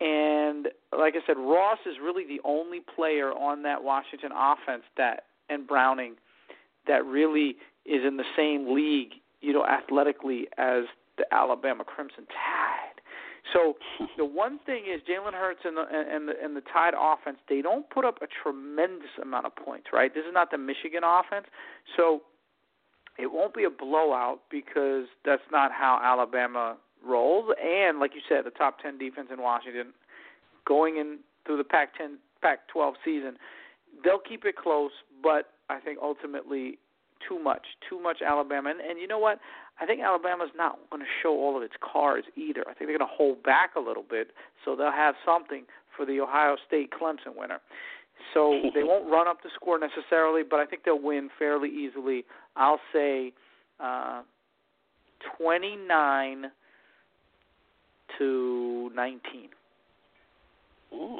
and 0.00 0.68
like 0.96 1.14
I 1.14 1.26
said, 1.26 1.38
Ross 1.38 1.78
is 1.86 1.96
really 2.02 2.26
the 2.26 2.40
only 2.44 2.80
player 2.94 3.32
on 3.32 3.62
that 3.62 3.82
Washington 3.82 4.30
offense 4.36 4.82
that 4.98 5.24
and 5.48 5.66
Browning 5.66 6.16
that 6.86 7.04
really 7.04 7.56
is 7.88 8.02
in 8.06 8.16
the 8.16 8.24
same 8.36 8.74
league, 8.74 9.14
you 9.40 9.52
know, 9.52 9.64
athletically 9.64 10.46
as 10.58 10.84
the 11.18 11.24
Alabama 11.32 11.84
Crimson 11.84 12.26
Tide. 12.26 13.00
So 13.52 13.74
the 14.16 14.24
one 14.24 14.58
thing 14.66 14.84
is 14.92 15.00
Jalen 15.08 15.34
Hurts 15.34 15.60
and 15.64 15.76
the 15.76 15.84
and 15.90 16.28
the 16.28 16.34
and 16.42 16.56
the 16.56 16.62
Tide 16.72 16.94
offense, 16.98 17.38
they 17.48 17.62
don't 17.62 17.88
put 17.90 18.04
up 18.04 18.18
a 18.22 18.26
tremendous 18.42 19.10
amount 19.22 19.46
of 19.46 19.56
points, 19.56 19.88
right? 19.92 20.12
This 20.12 20.24
is 20.24 20.34
not 20.34 20.50
the 20.50 20.58
Michigan 20.58 21.02
offense. 21.04 21.46
So 21.96 22.22
it 23.18 23.32
won't 23.32 23.54
be 23.54 23.64
a 23.64 23.70
blowout 23.70 24.40
because 24.50 25.06
that's 25.24 25.42
not 25.50 25.72
how 25.72 26.00
Alabama 26.02 26.76
rolls. 27.06 27.50
And 27.62 27.98
like 27.98 28.12
you 28.14 28.20
said, 28.28 28.44
the 28.44 28.50
top 28.50 28.80
10 28.80 28.98
defense 28.98 29.28
in 29.32 29.40
Washington 29.40 29.92
going 30.66 30.98
in 30.98 31.18
through 31.46 31.58
the 31.58 31.64
Pac-10 31.64 32.16
Pac-12 32.42 32.92
season, 33.04 33.36
they'll 34.04 34.18
keep 34.18 34.44
it 34.44 34.56
close, 34.56 34.90
but 35.22 35.50
I 35.70 35.80
think 35.80 35.98
ultimately 36.02 36.78
too 37.26 37.38
much, 37.42 37.62
too 37.88 38.00
much 38.00 38.18
Alabama. 38.26 38.70
And, 38.70 38.80
and 38.80 38.98
you 38.98 39.06
know 39.06 39.18
what? 39.18 39.38
I 39.80 39.86
think 39.86 40.00
Alabama's 40.00 40.50
not 40.56 40.78
going 40.90 41.02
to 41.02 41.08
show 41.22 41.30
all 41.30 41.56
of 41.56 41.62
its 41.62 41.74
cards 41.80 42.26
either. 42.36 42.62
I 42.62 42.74
think 42.74 42.88
they're 42.88 42.98
going 42.98 43.10
to 43.10 43.16
hold 43.16 43.42
back 43.42 43.76
a 43.76 43.80
little 43.80 44.04
bit, 44.08 44.28
so 44.64 44.74
they'll 44.74 44.90
have 44.90 45.14
something 45.24 45.64
for 45.96 46.06
the 46.06 46.20
Ohio 46.20 46.56
State 46.66 46.90
Clemson 46.90 47.36
winner. 47.36 47.60
So 48.34 48.60
they 48.74 48.82
won't 48.82 49.10
run 49.10 49.28
up 49.28 49.42
the 49.42 49.50
score 49.54 49.78
necessarily, 49.78 50.42
but 50.48 50.60
I 50.60 50.66
think 50.66 50.82
they'll 50.84 51.00
win 51.00 51.28
fairly 51.38 51.68
easily. 51.68 52.24
I'll 52.56 52.80
say 52.92 53.32
uh, 53.80 54.22
29 55.38 56.50
to 58.18 58.90
19. 58.94 59.20
Ooh, 60.94 61.18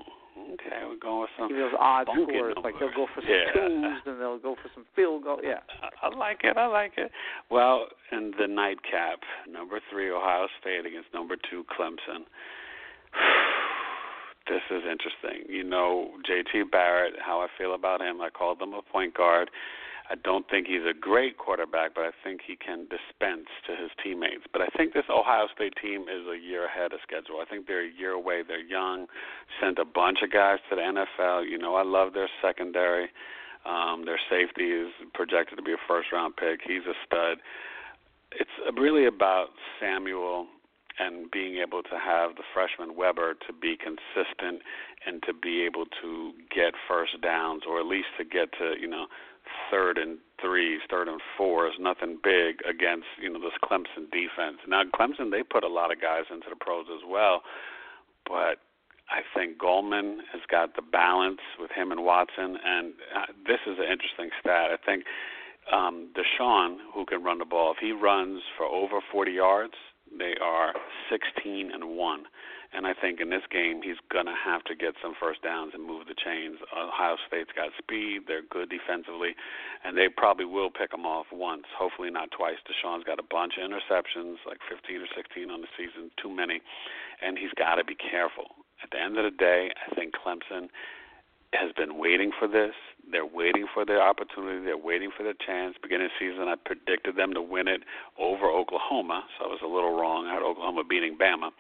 okay, 0.55 0.85
we're 0.87 0.99
going 0.99 1.21
with 1.23 1.31
some. 1.39 1.53
Those 1.53 1.73
odd 1.79 2.07
scores, 2.13 2.29
numbers. 2.29 2.55
like 2.65 2.75
they'll 2.79 2.95
go 2.95 3.07
for 3.15 3.21
some 3.23 3.31
yeah. 3.31 3.53
twos 3.53 4.01
and 4.07 4.21
they'll 4.21 4.39
go 4.39 4.55
for 4.55 4.71
some 4.75 4.85
field 4.95 5.25
goal. 5.25 5.39
Yeah. 5.43 5.61
I, 5.83 6.07
I 6.07 6.17
like 6.17 6.41
it. 6.45 6.57
I 6.57 6.67
like 6.67 6.93
it. 6.97 7.11
Well, 7.51 7.87
in 8.13 8.33
the 8.39 8.47
nightcap, 8.47 9.21
number 9.49 9.81
three 9.91 10.11
Ohio 10.11 10.47
State 10.61 10.87
against 10.87 11.13
number 11.15 11.37
two 11.51 11.65
Clemson. 11.73 12.25
this 14.49 14.63
is 14.71 14.83
interesting. 14.85 15.49
You 15.49 15.65
know, 15.65 16.11
JT 16.29 16.71
Barrett, 16.71 17.15
how 17.25 17.41
I 17.41 17.49
feel 17.59 17.75
about 17.75 18.01
him. 18.01 18.21
I 18.21 18.31
called 18.31 18.61
him 18.61 18.75
a 18.75 18.83
point 18.83 19.15
guard. 19.15 19.51
I 20.09 20.15
don't 20.23 20.49
think 20.49 20.69
he's 20.69 20.87
a 20.89 20.95
great 20.95 21.37
quarterback, 21.37 21.95
but 21.95 22.05
I 22.05 22.11
think 22.23 22.41
he 22.47 22.55
can 22.55 22.87
dispense 22.87 23.49
to 23.67 23.75
his 23.75 23.91
teammates. 24.03 24.45
But 24.53 24.63
I 24.63 24.69
think 24.77 24.95
this 24.95 25.11
Ohio 25.11 25.47
State 25.55 25.75
team 25.83 26.03
is 26.03 26.27
a 26.31 26.39
year 26.39 26.67
ahead 26.67 26.93
of 26.93 27.01
schedule. 27.03 27.43
I 27.43 27.45
think 27.45 27.67
they're 27.67 27.85
a 27.85 27.91
year 27.91 28.13
away. 28.13 28.43
They're 28.47 28.63
young, 28.63 29.07
sent 29.61 29.79
a 29.79 29.85
bunch 29.85 30.19
of 30.23 30.31
guys 30.31 30.59
to 30.71 30.77
the 30.77 30.83
NFL. 30.83 31.49
You 31.51 31.59
know, 31.59 31.75
I 31.75 31.83
love 31.83 32.13
their 32.13 32.29
secondary. 32.41 33.09
Um, 33.67 34.05
their 34.05 34.21
safety 34.31 34.71
is 34.71 34.93
projected 35.13 35.59
to 35.59 35.63
be 35.63 35.73
a 35.73 35.83
first 35.89 36.13
round 36.13 36.37
pick. 36.37 36.61
He's 36.65 36.87
a 36.87 36.95
stud. 37.05 37.39
It's 38.39 38.79
really 38.79 39.07
about 39.07 39.49
Samuel 39.81 40.47
and 40.99 41.31
being 41.31 41.57
able 41.57 41.83
to 41.83 41.99
have 41.99 42.37
the 42.37 42.43
freshman 42.55 42.97
Weber 42.97 43.35
to 43.47 43.53
be 43.53 43.77
consistent 43.77 44.63
and 45.07 45.23
to 45.25 45.35
be 45.35 45.63
able 45.63 45.85
to 46.03 46.33
get 46.55 46.73
first 46.89 47.21
downs 47.23 47.63
or 47.69 47.81
at 47.81 47.87
least 47.87 48.09
to 48.19 48.25
get 48.25 48.53
to, 48.59 48.75
you 48.81 48.89
know, 48.89 49.07
third 49.71 49.99
and 49.99 50.19
threes, 50.41 50.81
third 50.91 51.09
and 51.09 51.21
fours, 51.37 51.75
nothing 51.81 52.19
big 52.23 52.61
against, 52.69 53.07
you 53.21 53.31
know, 53.31 53.41
this 53.41 53.57
Clemson 53.65 54.11
defense. 54.11 54.59
Now 54.69 54.83
Clemson 54.85 55.31
they 55.31 55.43
put 55.43 55.65
a 55.65 55.69
lot 55.69 55.93
of 55.93 56.01
guys 56.01 56.25
into 56.31 56.47
the 56.51 56.57
pros 56.57 56.87
as 56.93 57.03
well, 57.09 57.43
but 58.27 58.59
I 59.09 59.23
think 59.35 59.59
Gallman 59.59 60.19
has 60.33 60.43
got 60.51 60.75
the 60.75 60.83
balance 60.83 61.41
with 61.59 61.71
him 61.71 61.93
and 61.93 62.05
Watson 62.05 62.59
and 62.65 62.95
uh, 63.15 63.33
this 63.47 63.61
is 63.67 63.79
an 63.79 63.91
interesting 63.91 64.31
stat. 64.41 64.71
I 64.73 64.77
think 64.85 65.05
um 65.73 66.11
Deshaun 66.15 66.77
who 66.95 67.05
can 67.07 67.23
run 67.23 67.39
the 67.39 67.45
ball, 67.45 67.73
if 67.73 67.79
he 67.81 67.93
runs 67.93 68.43
for 68.57 68.67
over 68.67 69.01
40 69.13 69.33
yards, 69.33 69.75
they 70.19 70.35
are 70.43 70.73
16 71.11 71.71
and 71.73 71.97
1. 71.97 72.25
And 72.77 72.87
I 72.87 72.93
think 72.93 73.25
in 73.25 73.31
this 73.33 73.49
game 73.49 73.81
he's 73.81 73.97
going 74.13 74.29
to 74.29 74.37
have 74.37 74.63
to 74.69 74.77
get 74.77 75.01
some 75.01 75.17
first 75.17 75.41
downs 75.41 75.73
and 75.73 75.81
move 75.81 76.05
the 76.05 76.15
chains. 76.15 76.61
Ohio 76.77 77.17
State's 77.27 77.51
got 77.57 77.73
speed, 77.81 78.29
they're 78.29 78.45
good 78.45 78.69
defensively, 78.69 79.33
and 79.83 79.97
they 79.97 80.13
probably 80.13 80.45
will 80.45 80.69
pick 80.69 80.93
them 80.93 81.09
off 81.09 81.25
once, 81.33 81.65
hopefully 81.73 82.11
not 82.11 82.31
twice. 82.37 82.61
Deshaun's 82.69 83.05
got 83.05 83.19
a 83.19 83.25
bunch 83.25 83.55
of 83.57 83.65
interceptions, 83.65 84.45
like 84.45 84.61
15 84.69 85.01
or 85.01 85.09
16 85.17 85.51
on 85.51 85.65
the 85.65 85.73
season, 85.73 86.13
too 86.21 86.29
many, 86.29 86.61
and 87.25 87.39
he's 87.39 87.57
got 87.57 87.77
to 87.77 87.85
be 87.85 87.97
careful. 87.97 88.53
At 88.85 88.91
the 88.93 89.01
end 89.01 89.17
of 89.17 89.25
the 89.25 89.33
day, 89.33 89.73
I 89.73 89.95
think 89.95 90.13
Clemson 90.13 90.69
has 91.61 91.73
been 91.73 91.99
waiting 91.99 92.31
for 92.39 92.49
this. 92.49 92.73
They're 93.11 93.27
waiting 93.27 93.67
for 93.73 93.85
their 93.85 94.03
opportunity. 94.03 94.65
They're 94.65 94.77
waiting 94.77 95.11
for 95.17 95.23
their 95.23 95.35
chance. 95.35 95.77
Beginning 95.81 96.07
of 96.07 96.13
season, 96.19 96.49
I 96.49 96.55
predicted 96.57 97.17
them 97.17 97.33
to 97.35 97.43
win 97.43 97.69
it 97.69 97.83
over 98.19 98.47
Oklahoma, 98.51 99.25
so 99.39 99.47
I 99.47 99.49
was 99.49 99.61
a 99.63 99.67
little 99.67 99.99
wrong. 99.99 100.27
I 100.27 100.35
had 100.35 100.43
Oklahoma 100.43 100.83
beating 100.85 101.17
Bama, 101.17 101.51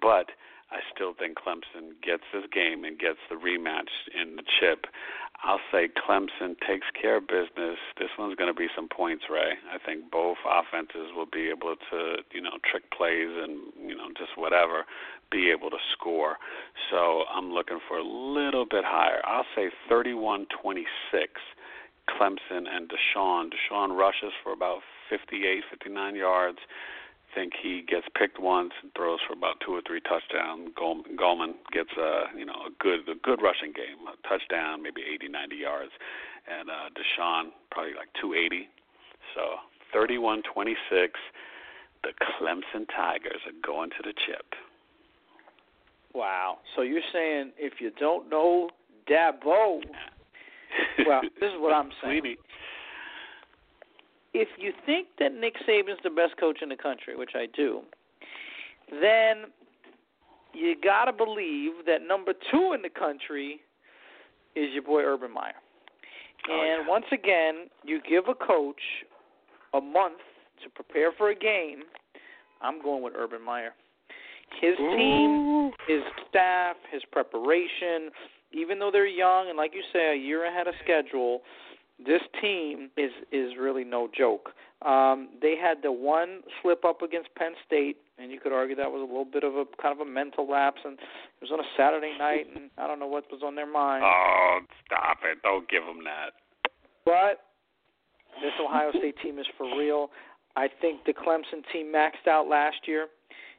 but 0.00 0.30
I 0.70 0.80
still 0.92 1.14
think 1.14 1.38
Clemson 1.38 1.94
gets 2.02 2.24
this 2.32 2.44
game 2.52 2.84
and 2.84 2.98
gets 2.98 3.18
the 3.30 3.36
rematch 3.36 3.92
in 4.10 4.36
the 4.36 4.42
chip. 4.42 4.86
I'll 5.44 5.60
say 5.70 5.88
Clemson 5.88 6.56
takes 6.66 6.86
care 7.00 7.18
of 7.18 7.28
business. 7.28 7.78
This 7.98 8.08
one's 8.18 8.34
going 8.34 8.52
to 8.52 8.58
be 8.58 8.68
some 8.74 8.88
points, 8.88 9.24
Ray. 9.30 9.54
I 9.70 9.78
think 9.78 10.10
both 10.10 10.38
offenses 10.48 11.12
will 11.14 11.30
be 11.30 11.48
able 11.50 11.76
to, 11.90 12.16
you 12.32 12.40
know, 12.40 12.58
trick 12.68 12.90
plays 12.90 13.30
and, 13.30 13.72
you 13.78 13.94
know, 13.94 14.08
just 14.18 14.36
whatever, 14.36 14.84
be 15.30 15.50
able 15.50 15.70
to 15.70 15.78
score. 15.92 16.36
So 16.90 17.24
I'm 17.32 17.52
looking 17.52 17.78
for 17.86 17.98
a 17.98 18.04
little 18.04 18.64
bit 18.64 18.84
higher. 18.84 19.20
I'll 19.24 19.46
say 19.54 19.70
31 19.88 20.46
26. 20.62 20.86
Clemson 22.08 22.70
and 22.70 22.88
Deshaun. 22.88 23.50
Deshaun 23.50 23.96
rushes 23.96 24.32
for 24.42 24.52
about 24.52 24.80
58, 25.10 25.64
59 25.70 26.14
yards 26.14 26.58
think 27.36 27.52
he 27.52 27.84
gets 27.86 28.06
picked 28.18 28.40
once 28.40 28.72
and 28.82 28.90
throws 28.96 29.20
for 29.28 29.34
about 29.34 29.60
two 29.64 29.76
or 29.76 29.82
three 29.86 30.00
touchdowns. 30.00 30.70
Gallman 30.74 31.52
gets 31.70 31.92
a 32.00 32.24
you 32.36 32.46
know 32.46 32.66
a 32.66 32.72
good 32.80 33.06
a 33.08 33.14
good 33.22 33.42
rushing 33.42 33.72
game, 33.76 34.00
a 34.08 34.16
touchdown, 34.26 34.82
maybe 34.82 35.02
80, 35.04 35.28
90 35.28 35.56
yards, 35.56 35.92
and 36.48 36.70
uh, 36.70 36.88
Deshaun 36.96 37.52
probably 37.70 37.92
like 37.94 38.08
280. 38.20 38.68
So 39.34 39.60
31-26, 39.94 40.74
the 42.02 42.10
Clemson 42.40 42.86
Tigers 42.94 43.40
are 43.46 43.60
going 43.64 43.90
to 43.90 44.02
the 44.02 44.14
chip. 44.26 44.46
Wow. 46.14 46.58
So 46.74 46.82
you're 46.82 47.02
saying 47.12 47.52
if 47.58 47.74
you 47.80 47.90
don't 48.00 48.30
know 48.30 48.70
Dabo, 49.10 49.82
well, 51.06 51.20
this 51.38 51.50
is 51.50 51.60
what 51.60 51.74
I'm 51.74 51.90
saying. 52.02 52.22
Swinney. 52.22 52.36
If 54.38 54.48
you 54.58 54.72
think 54.84 55.08
that 55.18 55.32
Nick 55.32 55.54
Saban's 55.66 55.98
the 56.04 56.10
best 56.10 56.36
coach 56.38 56.58
in 56.60 56.68
the 56.68 56.76
country, 56.76 57.16
which 57.16 57.30
I 57.34 57.46
do, 57.56 57.80
then 58.90 59.44
you 60.52 60.74
got 60.82 61.06
to 61.06 61.12
believe 61.12 61.72
that 61.86 62.06
number 62.06 62.34
two 62.50 62.74
in 62.74 62.82
the 62.82 62.90
country 62.90 63.60
is 64.54 64.66
your 64.74 64.82
boy 64.82 65.02
Urban 65.02 65.32
Meyer. 65.32 65.54
Oh, 66.50 66.52
and 66.52 66.84
yeah. 66.84 66.88
once 66.88 67.06
again, 67.12 67.68
you 67.82 68.00
give 68.06 68.24
a 68.28 68.34
coach 68.34 68.80
a 69.72 69.80
month 69.80 70.20
to 70.62 70.68
prepare 70.68 71.12
for 71.16 71.30
a 71.30 71.34
game. 71.34 71.84
I'm 72.60 72.82
going 72.82 73.02
with 73.02 73.14
Urban 73.16 73.42
Meyer. 73.42 73.72
His 74.60 74.76
team, 74.76 75.70
his 75.88 76.02
staff, 76.28 76.76
his 76.92 77.02
preparation, 77.10 78.10
even 78.52 78.78
though 78.78 78.90
they're 78.90 79.06
young 79.06 79.48
and 79.48 79.56
like 79.56 79.72
you 79.74 79.82
say, 79.92 80.12
a 80.12 80.14
year 80.14 80.46
ahead 80.46 80.68
of 80.68 80.74
schedule, 80.84 81.40
this 82.04 82.20
team 82.40 82.90
is 82.96 83.10
is 83.32 83.52
really 83.58 83.84
no 83.84 84.08
joke. 84.16 84.50
Um, 84.84 85.28
they 85.40 85.54
had 85.56 85.78
the 85.82 85.90
one 85.90 86.42
slip 86.60 86.84
up 86.84 87.00
against 87.00 87.34
Penn 87.34 87.52
State, 87.66 87.96
and 88.18 88.30
you 88.30 88.38
could 88.38 88.52
argue 88.52 88.76
that 88.76 88.90
was 88.90 89.00
a 89.00 89.06
little 89.06 89.24
bit 89.24 89.44
of 89.44 89.54
a 89.54 89.64
kind 89.80 89.98
of 89.98 90.06
a 90.06 90.10
mental 90.10 90.48
lapse, 90.48 90.80
and 90.84 90.94
it 90.94 91.40
was 91.40 91.50
on 91.50 91.60
a 91.60 91.68
Saturday 91.76 92.12
night, 92.18 92.46
and 92.54 92.70
I 92.76 92.86
don't 92.86 92.98
know 92.98 93.06
what 93.06 93.24
was 93.32 93.40
on 93.44 93.54
their 93.54 93.70
mind. 93.70 94.04
Oh, 94.04 94.58
stop 94.84 95.18
it! 95.24 95.38
Don't 95.42 95.68
give 95.68 95.82
him 95.82 96.04
that. 96.04 96.32
But 97.04 97.46
this 98.42 98.52
Ohio 98.62 98.90
State 98.98 99.16
team 99.22 99.38
is 99.38 99.46
for 99.56 99.66
real. 99.78 100.10
I 100.56 100.68
think 100.80 101.04
the 101.06 101.12
Clemson 101.12 101.62
team 101.72 101.92
maxed 101.94 102.28
out 102.28 102.46
last 102.48 102.76
year 102.86 103.06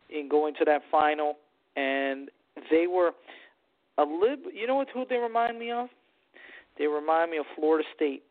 in 0.10 0.30
going 0.30 0.54
to 0.56 0.66
that 0.66 0.82
final, 0.92 1.38
and 1.76 2.30
they 2.70 2.86
were 2.86 3.12
a 3.98 4.04
little. 4.04 4.52
You 4.54 4.68
know 4.68 4.76
what? 4.76 4.90
Who 4.94 5.06
they 5.10 5.18
remind 5.18 5.58
me 5.58 5.72
of? 5.72 5.88
They 6.78 6.86
remind 6.86 7.32
me 7.32 7.38
of 7.38 7.46
Florida 7.56 7.84
State 7.96 8.22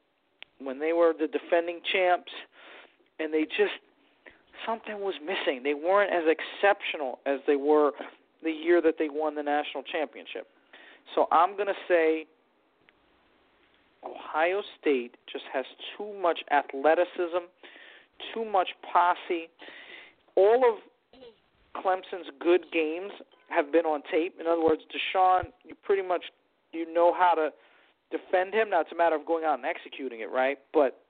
when 0.59 0.79
they 0.79 0.93
were 0.93 1.13
the 1.19 1.27
defending 1.27 1.81
champs, 1.93 2.33
and 3.19 3.33
they 3.33 3.45
just 3.45 3.75
something 4.65 5.01
was 5.01 5.15
missing. 5.21 5.63
They 5.63 5.75
weren't 5.75 6.13
as 6.13 6.25
exceptional 6.27 7.19
as 7.27 7.41
they 7.47 7.57
were 7.57 7.93
the 8.43 8.51
year 8.51 8.81
that 8.83 8.95
they 8.99 9.09
won 9.11 9.35
the 9.35 9.43
national 9.43 9.83
championship. 9.83 10.47
So 11.15 11.27
I'm 11.31 11.57
going 11.57 11.69
to 11.69 11.81
say 11.89 12.27
Ohio 14.05 14.63
State 14.81 15.17
just 15.31 15.45
has 15.53 15.65
too 15.97 16.13
much 16.21 16.41
athleticism, 16.51 17.47
too 18.35 18.45
much 18.45 18.69
posse. 18.83 19.49
All 20.37 20.63
of 20.65 20.79
Clemson's 21.83 22.31
good 22.41 22.67
games 22.73 23.13
have 23.49 23.73
been 23.73 23.85
on 23.85 24.03
tape. 24.11 24.35
In 24.41 24.47
other 24.47 24.63
words, 24.63 24.83
Deshaun, 24.91 25.45
you 25.65 25.75
pretty 25.85 26.07
much 26.07 26.25
you 26.73 26.93
know 26.93 27.15
how 27.15 27.35
to 27.35 27.51
defend 28.11 28.55
him. 28.55 28.71
Now 28.71 28.81
it's 28.81 28.93
a 28.93 28.97
matter 28.97 29.17
of 29.17 29.27
going 29.27 29.45
out 29.45 29.59
and 29.59 29.65
executing 29.67 30.21
it, 30.21 30.31
right? 30.31 30.59
But 30.73 31.01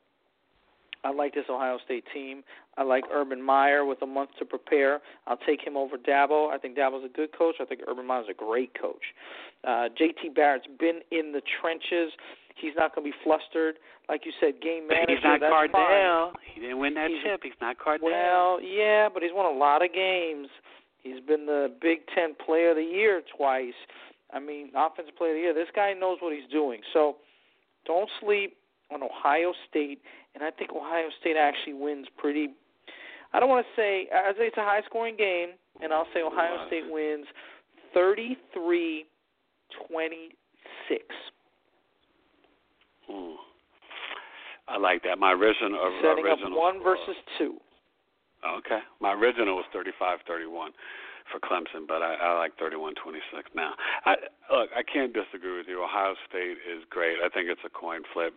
I 1.05 1.11
like 1.13 1.35
this 1.35 1.45
Ohio 1.49 1.79
State 1.85 2.05
team. 2.13 2.43
I 2.77 2.83
like 2.83 3.05
Urban 3.13 3.41
Meyer 3.41 3.85
with 3.85 4.03
a 4.03 4.07
month 4.07 4.31
to 4.39 4.45
prepare. 4.45 5.01
I'll 5.27 5.39
take 5.47 5.61
him 5.65 5.77
over 5.77 5.97
Dabo. 5.97 6.51
I 6.51 6.59
think 6.59 6.77
Dabo's 6.77 7.05
a 7.05 7.09
good 7.13 7.31
coach. 7.37 7.57
I 7.61 7.65
think 7.65 7.81
Urban 7.87 8.07
Meyer's 8.07 8.27
a 8.31 8.35
great 8.35 8.73
coach. 8.81 9.03
Uh, 9.65 9.89
JT 9.99 10.35
Barrett's 10.35 10.67
been 10.79 11.01
in 11.13 11.33
the 11.33 11.43
trenches. 11.61 12.13
He's 12.57 12.73
not 12.77 12.95
going 12.95 13.05
to 13.07 13.13
be 13.13 13.17
flustered. 13.23 13.77
Like 14.09 14.25
you 14.25 14.33
said, 14.41 14.61
game 14.63 14.85
But 14.89 14.95
manager. 14.95 15.15
he's 15.17 15.25
not 15.25 15.41
that's 15.41 15.53
Cardale. 15.53 16.33
fine. 16.33 16.35
He 16.55 16.61
didn't 16.61 16.79
win 16.79 16.95
that 16.95 17.11
He's- 17.11 17.23
chip. 17.25 17.41
He's 17.43 17.61
not 17.61 17.77
Cardale. 17.79 18.03
Well, 18.03 18.61
yeah, 18.63 19.09
but 19.13 19.23
he's 19.23 19.33
won 19.35 19.47
a 19.47 19.57
lot 19.57 19.85
of 19.85 19.93
games. 19.93 20.49
He's 21.03 21.21
been 21.21 21.47
the 21.47 21.73
Big 21.81 22.07
Ten 22.15 22.35
Player 22.35 22.71
of 22.71 22.77
the 22.77 22.83
Year 22.83 23.23
twice. 23.37 23.75
I 24.33 24.41
mean, 24.41 24.71
Offensive 24.77 25.17
Player 25.17 25.31
of 25.31 25.37
the 25.37 25.41
Year. 25.41 25.55
This 25.55 25.69
guy 25.75 25.93
knows 25.93 26.19
what 26.21 26.35
he's 26.35 26.51
doing. 26.51 26.81
So 26.93 27.17
don't 27.87 28.09
sleep 28.21 28.57
on 28.93 29.03
Ohio 29.03 29.53
State, 29.69 30.01
and 30.35 30.43
I 30.43 30.51
think 30.51 30.71
Ohio 30.73 31.09
State 31.21 31.37
actually 31.37 31.75
wins 31.75 32.07
pretty. 32.17 32.49
I 33.33 33.41
don't 33.41 33.49
want 33.49 33.67
to 33.67 33.81
say 33.81 34.09
I 34.13 34.33
say 34.33 34.47
it's 34.47 34.57
a 34.57 34.63
high 34.63 34.83
scoring 34.87 35.17
game, 35.17 35.51
and 35.83 35.93
I'll 35.93 36.07
say 36.15 36.23
Ohio 36.23 36.67
State 36.67 36.85
wins 36.89 37.27
thirty 37.95 38.37
three 38.53 39.07
twenty 39.89 40.31
six. 40.89 41.05
Hmm. 43.09 43.35
I 44.69 44.79
like 44.79 45.03
that. 45.05 45.19
My 45.19 45.33
original 45.33 45.79
setting 46.03 46.25
original 46.25 46.53
up 46.53 46.59
one 46.59 46.83
versus 46.83 47.17
two. 47.39 47.57
Okay. 48.59 48.81
My 49.01 49.13
original 49.13 49.57
was 49.57 49.65
thirty-five, 49.73 50.19
thirty-one 50.27 50.73
for 51.31 51.41
Clemson, 51.41 51.87
but 51.87 52.03
I, 52.03 52.15
I 52.15 52.39
like 52.39 52.57
thirty-one, 52.59 52.95
twenty-six 53.03 53.51
now. 53.55 53.73
I, 54.05 54.15
look, 54.51 54.71
I 54.77 54.83
can't 54.83 55.13
disagree 55.13 55.57
with 55.57 55.67
you. 55.69 55.83
Ohio 55.83 56.15
State 56.29 56.59
is 56.63 56.85
great. 56.91 57.19
I 57.25 57.29
think 57.29 57.49
it's 57.49 57.65
a 57.65 57.71
coin 57.71 58.03
flip. 58.13 58.33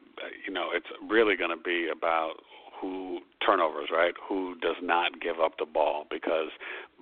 You 0.46 0.54
know, 0.54 0.70
it's 0.74 0.90
really 1.08 1.36
going 1.36 1.56
to 1.56 1.62
be 1.62 1.90
about 1.92 2.36
who 2.80 3.20
turnovers, 3.46 3.90
right? 3.92 4.14
Who 4.28 4.56
does 4.62 4.78
not 4.82 5.20
give 5.22 5.40
up 5.40 5.54
the 5.60 5.66
ball 5.66 6.06
because 6.10 6.50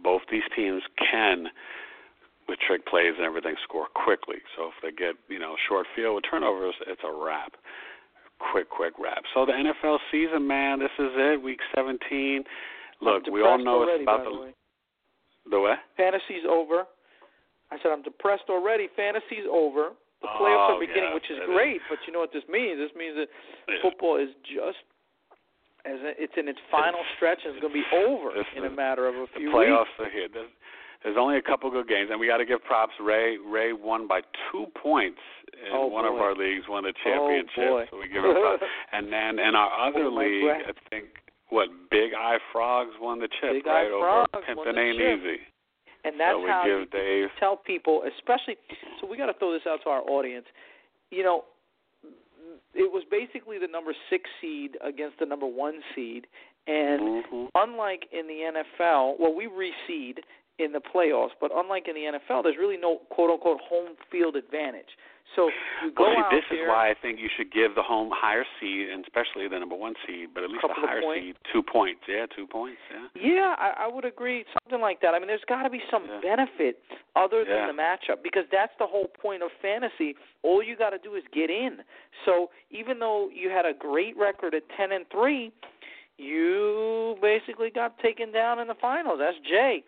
both 0.04 0.22
these 0.32 0.44
teams 0.56 0.82
can 0.98 1.48
with 2.48 2.60
trick 2.66 2.86
plays 2.86 3.14
and 3.18 3.26
everything 3.26 3.56
score 3.64 3.88
quickly. 3.94 4.38
So 4.56 4.70
if 4.70 4.74
they 4.82 4.92
get, 4.92 5.16
you 5.28 5.40
know, 5.40 5.56
short 5.68 5.86
field 5.96 6.16
with 6.16 6.24
turnovers, 6.30 6.76
it's 6.88 7.02
a 7.04 7.12
wrap. 7.12 7.54
Quick, 8.52 8.70
quick 8.70 8.94
wrap. 9.00 9.24
So 9.34 9.46
the 9.46 9.52
NFL 9.52 9.98
season, 10.12 10.48
man, 10.48 10.80
this 10.80 10.94
is 11.00 11.12
it. 11.16 11.42
Week 11.42 11.60
17. 11.76 12.44
Look, 13.02 13.28
we 13.32 13.42
all 13.42 13.58
know 13.58 13.84
it's 13.84 14.02
about 14.02 14.24
the 14.24 14.32
the. 14.32 14.54
The 15.50 15.60
what? 15.60 15.80
Fantasy's 15.96 16.46
over. 16.50 16.86
I 17.72 17.76
said 17.84 17.92
I'm 17.92 18.04
depressed 18.04 18.48
already. 18.50 18.88
Fantasy's 18.96 19.46
over. 19.52 19.92
The 20.22 20.28
Oh, 20.28 20.40
playoffs 20.42 20.70
are 20.76 20.80
beginning, 20.80 21.14
yes, 21.14 21.14
which 21.14 21.30
is 21.30 21.38
it 21.38 21.44
is. 21.44 21.50
great. 21.54 21.82
But 21.90 22.00
you 22.08 22.14
know 22.14 22.20
what 22.20 22.32
this 22.34 22.48
means? 22.50 22.80
This 22.80 22.96
means 22.96 23.16
that 23.18 23.30
Yeah. 23.70 23.82
football 23.82 24.16
is 24.18 24.30
just 24.44 24.82
as 25.86 26.00
it's 26.18 26.34
in 26.38 26.48
its 26.48 26.60
final 26.72 27.00
stretch 27.16 27.40
and 27.46 27.54
it's 27.56 27.62
going 27.62 27.72
to 27.74 27.80
be 27.80 27.86
over 27.96 28.34
in 28.56 28.66
a 28.66 28.70
matter 28.70 29.08
of 29.08 29.16
a 29.16 29.28
few 29.38 29.52
The 29.52 29.56
playoffs 29.58 29.94
weeks. 30.00 30.00
are 30.00 30.10
here. 30.10 30.28
There's, 30.28 30.50
there's 31.04 31.18
only 31.18 31.38
a 31.38 31.42
couple 31.42 31.70
good 31.70 31.88
games, 31.88 32.10
and 32.10 32.20
we 32.20 32.26
got 32.28 32.38
to 32.38 32.46
give 32.46 32.64
props. 32.64 32.94
Ray 33.00 33.38
Ray 33.38 33.72
won 33.74 34.08
by 34.08 34.22
two 34.52 34.66
points 34.82 35.20
in 35.54 35.72
Oh, 35.72 35.86
one 35.86 36.06
of 36.06 36.16
our 36.16 36.34
leagues, 36.34 36.68
won 36.68 36.84
the 36.84 36.90
Oh, 36.90 37.04
championship. 37.04 37.70
boy. 37.70 37.88
so 37.92 37.98
we 38.00 38.08
give 38.08 38.26
him 38.26 38.34
props. 38.34 38.64
and 38.92 39.14
then 39.14 39.38
in 39.40 39.54
our 39.56 39.72
other 39.88 40.06
Oh, 40.06 40.10
league. 40.10 40.44
I 40.50 40.74
think 40.90 41.17
what 41.50 41.70
Big 41.90 42.12
Eye 42.14 42.38
Frogs 42.52 42.92
won 43.00 43.20
the 43.20 43.28
chip, 43.40 43.54
Big 43.54 43.66
right? 43.66 43.88
Over 43.92 44.26
Pimpin' 44.48 44.74
the 44.76 44.80
Ain't 44.80 44.98
chip. 44.98 45.20
Easy. 45.20 45.38
And 46.04 46.20
that's 46.20 46.34
so 46.36 46.42
we 46.42 46.50
how 46.50 46.64
give 46.64 46.80
you 46.80 46.86
Dave. 46.88 47.30
tell 47.40 47.58
people, 47.58 48.04
especially. 48.16 48.56
So 49.02 49.08
we 49.08 49.18
got 49.18 49.26
to 49.28 49.34
throw 49.34 49.52
this 49.52 49.64
out 49.68 49.80
to 49.84 49.90
our 49.90 50.02
audience. 50.02 50.46
You 51.12 51.24
know, 51.24 51.46
it 52.74 52.92
was 52.92 53.04
basically 53.10 53.58
the 53.60 53.68
number 53.68 53.94
six 54.10 54.30
seed 54.40 54.78
against 54.84 55.20
the 55.20 55.26
number 55.26 55.48
one 55.48 55.82
seed, 55.96 56.28
and 56.68 57.26
Mhm. 57.26 57.50
unlike 57.56 58.08
in 58.12 58.28
the 58.28 58.44
NFL, 58.44 59.18
well, 59.20 59.34
we 59.34 59.48
reseed 59.48 60.20
in 60.60 60.72
the 60.72 60.82
playoffs, 60.82 61.32
but 61.40 61.52
unlike 61.54 61.88
in 61.88 61.96
the 61.96 62.06
NFL, 62.06 62.42
there's 62.44 62.58
really 62.58 62.78
no 62.78 62.98
quote 63.10 63.30
unquote 63.32 63.62
home 63.62 63.96
field 64.10 64.36
advantage. 64.36 64.98
So 65.36 65.52
you 65.84 65.92
go 65.92 66.06
Well, 66.06 66.14
see, 66.16 66.22
out 66.22 66.32
this 66.32 66.44
there. 66.50 66.64
is 66.64 66.68
why 66.70 66.90
I 66.90 66.96
think 66.96 67.20
you 67.20 67.30
should 67.38 67.52
give 67.52 67.76
the 67.76 67.84
home 67.84 68.10
higher 68.16 68.46
seed, 68.60 68.90
and 68.90 69.04
especially 69.06 69.48
the 69.48 69.60
number 69.60 69.76
one 69.76 69.94
seed, 70.08 70.30
but 70.34 70.44
at 70.44 70.50
least 70.50 70.64
the 70.66 70.74
higher 70.74 71.02
seed, 71.14 71.36
two 71.54 71.62
points. 71.62 72.02
Yeah, 72.08 72.26
two 72.36 72.48
points. 72.48 72.80
Yeah. 72.90 73.08
Yeah, 73.22 73.56
I, 73.60 73.86
I 73.86 73.88
would 73.88 74.06
agree. 74.06 74.46
Something 74.64 74.82
like 74.82 75.00
that. 75.02 75.14
I 75.14 75.20
mean, 75.20 75.28
there's 75.28 75.46
got 75.48 75.64
to 75.64 75.70
be 75.70 75.82
some 75.92 76.06
Yeah. 76.10 76.22
benefit 76.22 76.80
other 77.16 77.44
than 77.46 77.54
Yeah. 77.54 77.68
the 77.68 77.74
matchup 77.74 78.24
because 78.24 78.46
that's 78.52 78.74
the 78.80 78.88
whole 78.88 79.08
point 79.22 79.44
of 79.44 79.52
fantasy. 79.62 80.16
All 80.44 80.64
you 80.64 80.76
got 80.76 80.92
to 80.92 80.98
do 80.98 81.14
is 81.16 81.24
get 81.34 81.50
in. 81.52 81.84
So 82.26 82.50
even 82.72 82.98
though 82.98 83.30
you 83.32 83.50
had 83.50 83.66
a 83.66 83.74
great 83.74 84.18
record 84.18 84.56
at 84.56 84.64
ten 84.76 84.92
and 84.92 85.06
three, 85.12 85.52
you 86.18 87.16
basically 87.22 87.70
got 87.70 87.98
taken 88.00 88.32
down 88.32 88.60
in 88.60 88.68
the 88.68 88.76
finals. 88.82 89.20
That's 89.20 89.38
Jay. 89.48 89.84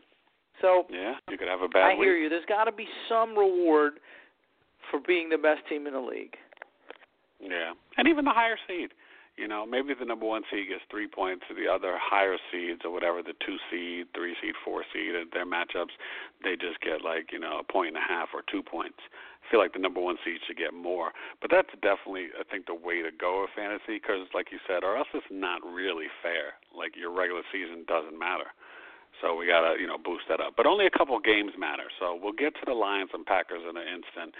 So 0.62 0.86
Yeah, 0.90 1.16
you 1.30 1.38
could 1.38 1.48
have 1.48 1.62
a 1.62 1.68
bad 1.68 1.84
I 1.84 1.90
week. 1.96 2.00
hear 2.06 2.18
you. 2.18 2.30
There's 2.30 2.46
got 2.46 2.66
to 2.66 2.72
be 2.72 2.86
some 3.08 3.32
reward 3.38 3.94
for 4.90 5.00
being 5.00 5.30
the 5.30 5.38
best 5.38 5.62
team 5.68 5.88
in 5.88 5.94
the 5.94 6.00
league. 6.00 6.36
Yeah, 7.40 7.74
and 7.98 8.08
even 8.08 8.26
the 8.26 8.32
higher 8.32 8.58
seed. 8.68 8.92
You 9.40 9.48
know, 9.48 9.64
maybe 9.66 9.96
the 9.96 10.04
number 10.04 10.28
one 10.28 10.44
seed 10.52 10.68
gets 10.68 10.84
three 10.92 11.08
points 11.08 11.48
to 11.48 11.56
the 11.56 11.64
other 11.64 11.96
higher 11.96 12.36
seeds 12.52 12.84
or 12.84 12.92
whatever, 12.92 13.24
the 13.24 13.40
two 13.40 13.56
seed, 13.72 14.12
three 14.12 14.36
seed, 14.44 14.52
four 14.68 14.84
seed, 14.92 15.16
and 15.16 15.32
their 15.32 15.48
matchups, 15.48 15.96
they 16.44 16.60
just 16.60 16.84
get 16.84 17.08
like, 17.08 17.32
you 17.32 17.40
know, 17.40 17.64
a 17.64 17.64
point 17.64 17.96
and 17.96 18.04
a 18.04 18.04
half 18.04 18.36
or 18.36 18.44
two 18.52 18.60
points. 18.60 19.00
I 19.00 19.44
feel 19.48 19.64
like 19.64 19.72
the 19.72 19.80
number 19.80 20.04
one 20.04 20.20
seed 20.28 20.44
should 20.44 20.60
get 20.60 20.76
more. 20.76 21.16
But 21.40 21.56
that's 21.56 21.72
definitely, 21.80 22.36
I 22.36 22.44
think, 22.52 22.68
the 22.68 22.76
way 22.76 23.00
to 23.00 23.16
go 23.16 23.48
with 23.48 23.56
fantasy 23.56 23.96
because, 23.96 24.28
like 24.36 24.52
you 24.52 24.60
said, 24.68 24.84
or 24.84 25.00
else 25.00 25.08
it's 25.16 25.32
not 25.32 25.64
really 25.64 26.12
fair. 26.20 26.60
Like 26.76 27.00
your 27.00 27.16
regular 27.16 27.48
season 27.48 27.88
doesn't 27.88 28.20
matter. 28.20 28.52
So 29.22 29.36
we 29.36 29.48
gotta, 29.48 29.80
you 29.80 29.88
know, 29.88 29.98
boost 29.98 30.24
that 30.30 30.40
up. 30.40 30.54
But 30.56 30.66
only 30.66 30.86
a 30.86 30.90
couple 30.90 31.20
games 31.20 31.52
matter. 31.58 31.92
So 32.00 32.18
we'll 32.22 32.34
get 32.34 32.54
to 32.56 32.66
the 32.66 32.74
Lions 32.74 33.12
and 33.14 33.26
Packers 33.26 33.62
in 33.70 33.76
an 33.76 33.88
instant. 33.88 34.36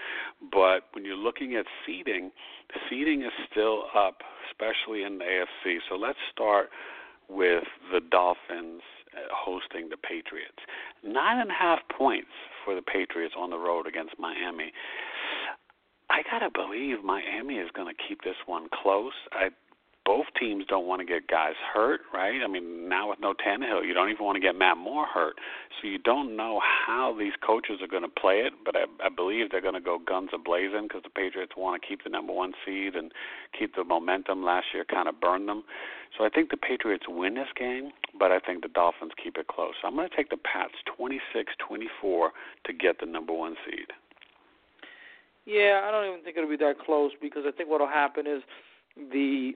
But 0.52 0.88
when 0.94 1.06
you're 1.06 1.20
looking 1.20 1.56
at 1.56 1.66
seeding, 1.86 2.32
seeding 2.90 3.22
is 3.22 3.34
still 3.52 3.84
up, 3.96 4.22
especially 4.50 5.04
in 5.04 5.18
the 5.18 5.26
AFC. 5.26 5.78
So 5.90 5.96
let's 5.96 6.20
start 6.32 6.70
with 7.28 7.64
the 7.92 8.02
Dolphins 8.10 8.82
uh, 9.14 9.28
hosting 9.34 9.90
the 9.90 9.98
Patriots. 9.98 10.60
Nine 11.04 11.40
and 11.40 11.50
a 11.50 11.54
half 11.54 11.80
points 11.96 12.32
for 12.64 12.76
the 12.76 12.82
Patriots 12.82 13.36
on 13.38 13.50
the 13.50 13.58
road 13.58 13.88
against 13.88 14.14
Miami. 14.20 14.72
I 16.10 16.24
gotta 16.30 16.50
believe 16.50 17.04
Miami 17.04 17.56
is 17.56 17.70
to 17.76 17.94
keep 18.08 18.24
this 18.24 18.38
one 18.48 18.68
close. 18.82 19.14
I 19.32 19.50
both 20.06 20.26
teams 20.40 20.66
don't 20.68 20.88
want 20.88 21.02
to 21.02 21.06
get 21.06 21.28
guys 21.28 21.54
hurt, 21.74 22.02
right? 22.14 22.42
I 22.44 22.48
mean, 22.48 22.90
now 22.90 23.10
with 23.10 23.20
no 23.20 23.34
Tannehill, 23.34 23.86
you 23.86 23.94
don't 23.94 24.10
even 24.10 24.26
want 24.26 24.36
to 24.38 24.40
get 24.40 24.56
Matt 24.56 24.78
Moore 24.78 25.06
hurt. 25.06 25.36
So 25.80 25.88
you 25.88 25.98
don't 26.00 26.36
know 26.36 26.60
how 26.60 27.16
these 27.18 27.34
coaches 27.46 27.80
are 27.82 27.88
going 27.88 28.04
to 28.04 28.10
play 28.10 28.40
it, 28.40 28.54
but 28.66 28.76
I, 28.76 28.86
I 29.06 29.10
believe 29.10 29.52
they're 29.52 29.62
going 29.62 29.76
to 29.76 29.82
go 29.82 30.00
guns 30.00 30.30
a 30.34 30.38
blazing 30.38 30.84
because 30.84 31.04
the 31.04 31.10
Patriots 31.10 31.54
want 31.56 31.82
to 31.82 31.88
keep 31.88 32.04
the 32.04 32.10
number 32.10 32.34
one 32.34 32.54
seed 32.66 32.96
and 32.96 33.12
keep 33.58 33.76
the 33.76 33.84
momentum 33.84 34.44
last 34.44 34.68
year, 34.74 34.86
kind 34.86 35.08
of 35.08 35.20
burn 35.20 35.46
them. 35.46 35.64
So 36.18 36.26
I 36.26 36.30
think 36.30 36.50
the 36.50 36.58
Patriots 36.58 37.06
win 37.08 37.36
this 37.36 37.48
game, 37.58 37.92
but 38.18 38.32
I 38.32 38.40
think 38.40 38.64
the 38.64 38.70
Dolphins 38.70 39.12
keep 39.22 39.38
it 39.38 39.48
close. 39.48 39.74
So 39.82 39.88
I'm 39.88 39.96
going 39.96 40.10
to 40.10 40.16
take 40.16 40.30
the 40.30 40.38
Pats 40.38 40.74
26-24 41.00 42.30
to 42.66 42.74
get 42.74 43.00
the 43.00 43.06
number 43.06 43.34
one 43.34 43.56
seed. 43.66 43.88
Yeah, 45.46 45.82
I 45.88 45.92
don't 45.92 46.08
even 46.08 46.24
think 46.24 46.38
it'll 46.38 46.50
be 46.50 46.58
that 46.58 46.80
close 46.80 47.12
because 47.22 47.44
I 47.48 47.52
think 47.52 47.70
what'll 47.70 47.88
happen 47.88 48.28
is 48.28 48.42
the 49.12 49.54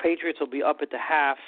Patriots 0.00 0.40
will 0.40 0.50
be 0.50 0.62
up 0.62 0.78
at 0.82 0.90
the 0.90 0.98
half 0.98 1.38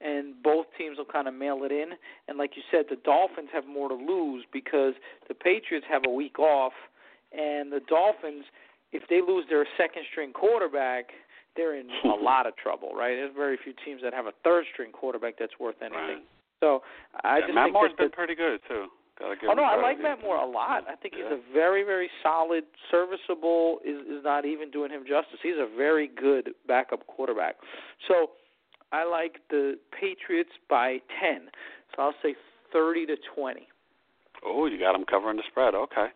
and 0.00 0.34
both 0.42 0.66
teams 0.76 0.98
will 0.98 1.04
kind 1.04 1.28
of 1.28 1.34
mail 1.34 1.60
it 1.62 1.72
in. 1.72 1.92
And 2.28 2.36
like 2.36 2.52
you 2.56 2.62
said, 2.70 2.86
the 2.90 2.96
Dolphins 3.04 3.48
have 3.52 3.66
more 3.66 3.88
to 3.88 3.94
lose 3.94 4.44
because 4.52 4.94
the 5.28 5.34
Patriots 5.34 5.86
have 5.88 6.02
a 6.06 6.10
week 6.10 6.38
off 6.38 6.72
and 7.32 7.72
the 7.72 7.80
Dolphins 7.88 8.44
if 8.92 9.02
they 9.10 9.20
lose 9.20 9.44
their 9.50 9.66
second 9.76 10.04
string 10.10 10.32
quarterback, 10.32 11.06
they're 11.56 11.76
in 11.76 11.88
a 12.04 12.08
lot 12.14 12.46
of 12.46 12.56
trouble, 12.56 12.94
right? 12.94 13.16
There's 13.16 13.34
very 13.34 13.58
few 13.62 13.74
teams 13.84 14.00
that 14.02 14.14
have 14.14 14.26
a 14.26 14.32
third 14.44 14.64
string 14.72 14.92
quarterback 14.92 15.34
that's 15.38 15.58
worth 15.58 15.76
anything. 15.82 16.22
Right. 16.22 16.26
So 16.60 16.82
I 17.22 17.38
Yeah, 17.38 17.40
just 17.46 17.54
Matt 17.54 17.64
think 17.66 17.74
Moore's 17.74 17.90
that 17.98 17.98
been 17.98 18.10
pretty 18.10 18.34
good 18.34 18.60
too. 18.68 18.86
Oh 19.22 19.54
no, 19.54 19.62
I 19.62 19.80
like 19.80 20.00
Matt 20.00 20.20
Moore 20.22 20.36
a 20.36 20.46
lot. 20.46 20.84
I 20.90 20.96
think 20.96 21.14
he's 21.14 21.24
a 21.24 21.38
very, 21.52 21.84
very 21.84 22.10
solid, 22.22 22.64
serviceable. 22.90 23.78
Is 23.84 24.00
is 24.06 24.24
not 24.24 24.44
even 24.44 24.70
doing 24.70 24.90
him 24.90 25.02
justice. 25.02 25.38
He's 25.42 25.54
a 25.58 25.68
very 25.76 26.08
good 26.08 26.50
backup 26.66 27.06
quarterback. 27.06 27.56
So 28.08 28.30
I 28.92 29.08
like 29.08 29.36
the 29.50 29.78
Patriots 29.92 30.50
by 30.68 30.98
ten. 31.20 31.48
So 31.94 32.02
I'll 32.02 32.14
say 32.22 32.34
thirty 32.72 33.06
to 33.06 33.16
twenty. 33.34 33.68
Oh, 34.44 34.66
you 34.66 34.78
got 34.78 34.92
them 34.92 35.04
covering 35.08 35.36
the 35.36 35.44
spread. 35.48 35.74
Okay. 35.74 36.08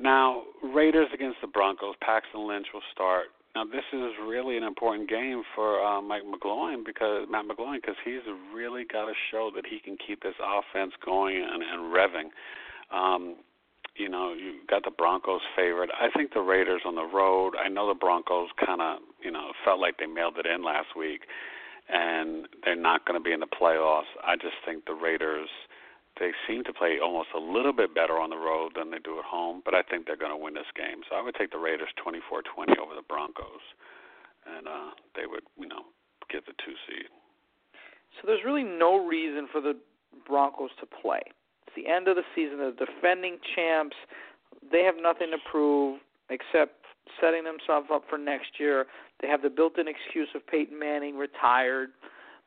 Now, 0.00 0.42
Raiders 0.62 1.08
against 1.14 1.36
the 1.40 1.46
Broncos. 1.46 1.94
Paxton 2.00 2.48
Lynch 2.48 2.66
will 2.72 2.82
start. 2.92 3.26
Now, 3.54 3.64
this 3.64 3.84
is 3.92 4.10
really 4.26 4.56
an 4.56 4.64
important 4.64 5.08
game 5.08 5.42
for 5.54 5.80
uh, 5.80 6.02
Mike 6.02 6.24
McGloin 6.24 6.84
because 6.84 7.26
Matt 7.30 7.46
McGloin 7.46 7.76
because 7.76 7.94
he's 8.04 8.22
really 8.52 8.84
got 8.84 9.06
to 9.06 9.12
show 9.30 9.50
that 9.54 9.64
he 9.64 9.78
can 9.78 9.96
keep 10.04 10.22
this 10.22 10.34
offense 10.42 10.92
going 11.04 11.36
and, 11.36 11.62
and 11.62 11.94
revving. 11.94 12.30
Um, 12.92 13.36
you 13.96 14.08
know, 14.08 14.32
you 14.32 14.54
got 14.68 14.82
the 14.82 14.90
Broncos 14.90 15.40
favored. 15.54 15.90
I 15.94 16.08
think 16.16 16.34
the 16.34 16.40
Raiders 16.40 16.82
on 16.84 16.96
the 16.96 17.04
road. 17.06 17.54
I 17.54 17.68
know 17.68 17.86
the 17.86 17.94
Broncos 17.94 18.48
kind 18.64 18.82
of, 18.82 18.98
you 19.22 19.30
know, 19.30 19.52
felt 19.64 19.78
like 19.78 19.98
they 19.98 20.06
mailed 20.06 20.36
it 20.36 20.46
in 20.46 20.64
last 20.64 20.88
week, 20.98 21.20
and 21.88 22.48
they're 22.64 22.74
not 22.74 23.06
going 23.06 23.20
to 23.20 23.22
be 23.22 23.32
in 23.32 23.38
the 23.38 23.46
playoffs. 23.46 24.10
I 24.26 24.34
just 24.34 24.56
think 24.66 24.86
the 24.86 24.94
Raiders 24.94 25.48
they 26.20 26.30
seem 26.46 26.62
to 26.64 26.72
play 26.72 26.98
almost 27.02 27.28
a 27.34 27.38
little 27.38 27.72
bit 27.72 27.94
better 27.94 28.18
on 28.18 28.30
the 28.30 28.38
road 28.38 28.72
than 28.76 28.90
they 28.90 29.02
do 29.02 29.18
at 29.18 29.24
home, 29.24 29.62
but 29.64 29.74
I 29.74 29.82
think 29.82 30.06
they're 30.06 30.16
going 30.16 30.30
to 30.30 30.38
win 30.38 30.54
this 30.54 30.70
game. 30.76 31.02
So 31.08 31.16
I 31.16 31.22
would 31.22 31.34
take 31.34 31.50
the 31.50 31.58
Raiders 31.58 31.90
24-20 31.98 32.78
over 32.78 32.94
the 32.94 33.02
Broncos, 33.06 33.64
and 34.46 34.68
uh, 34.68 34.90
they 35.16 35.26
would, 35.26 35.42
you 35.58 35.66
know, 35.66 35.82
get 36.30 36.46
the 36.46 36.52
two 36.64 36.74
seed. 36.86 37.10
So 38.20 38.26
there's 38.26 38.44
really 38.44 38.62
no 38.62 39.04
reason 39.04 39.48
for 39.50 39.60
the 39.60 39.74
Broncos 40.26 40.70
to 40.80 40.86
play. 40.86 41.22
It's 41.66 41.74
the 41.74 41.90
end 41.90 42.06
of 42.06 42.16
the 42.16 42.22
season. 42.34 42.58
The 42.58 42.74
defending 42.78 43.38
champs. 43.54 43.96
They 44.70 44.84
have 44.84 44.94
nothing 45.00 45.30
to 45.32 45.38
prove 45.50 45.98
except 46.30 46.86
setting 47.20 47.44
themselves 47.44 47.88
up 47.92 48.04
for 48.08 48.18
next 48.18 48.58
year. 48.58 48.86
They 49.20 49.28
have 49.28 49.42
the 49.42 49.50
built-in 49.50 49.86
excuse 49.88 50.28
of 50.34 50.46
Peyton 50.46 50.78
Manning 50.78 51.16
retired. 51.16 51.90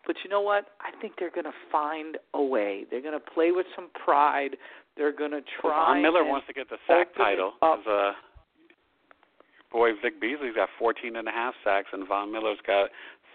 But 0.07 0.15
you 0.23 0.29
know 0.29 0.41
what? 0.41 0.67
I 0.79 0.99
think 1.01 1.13
they're 1.19 1.29
going 1.29 1.45
to 1.45 1.59
find 1.69 2.17
a 2.33 2.41
way. 2.41 2.85
They're 2.89 3.01
going 3.01 3.19
to 3.19 3.31
play 3.33 3.51
with 3.51 3.67
some 3.75 3.89
pride. 3.93 4.55
They're 4.95 5.15
going 5.15 5.31
to 5.31 5.41
try. 5.61 5.99
Well, 5.99 6.01
Miller 6.01 6.23
wants 6.23 6.47
to 6.47 6.53
get 6.53 6.69
the 6.69 6.77
sack 6.87 7.13
title. 7.15 7.51
As, 7.61 7.85
uh, 7.85 8.13
boy, 9.69 9.91
Vic 10.01 10.19
Beasley's 10.21 10.55
got 10.55 10.69
14 10.79 11.17
and 11.17 11.27
a 11.27 11.31
half 11.31 11.53
sacks, 11.63 11.89
and 11.91 12.07
Von 12.07 12.31
Miller's 12.31 12.57
got 12.65 12.89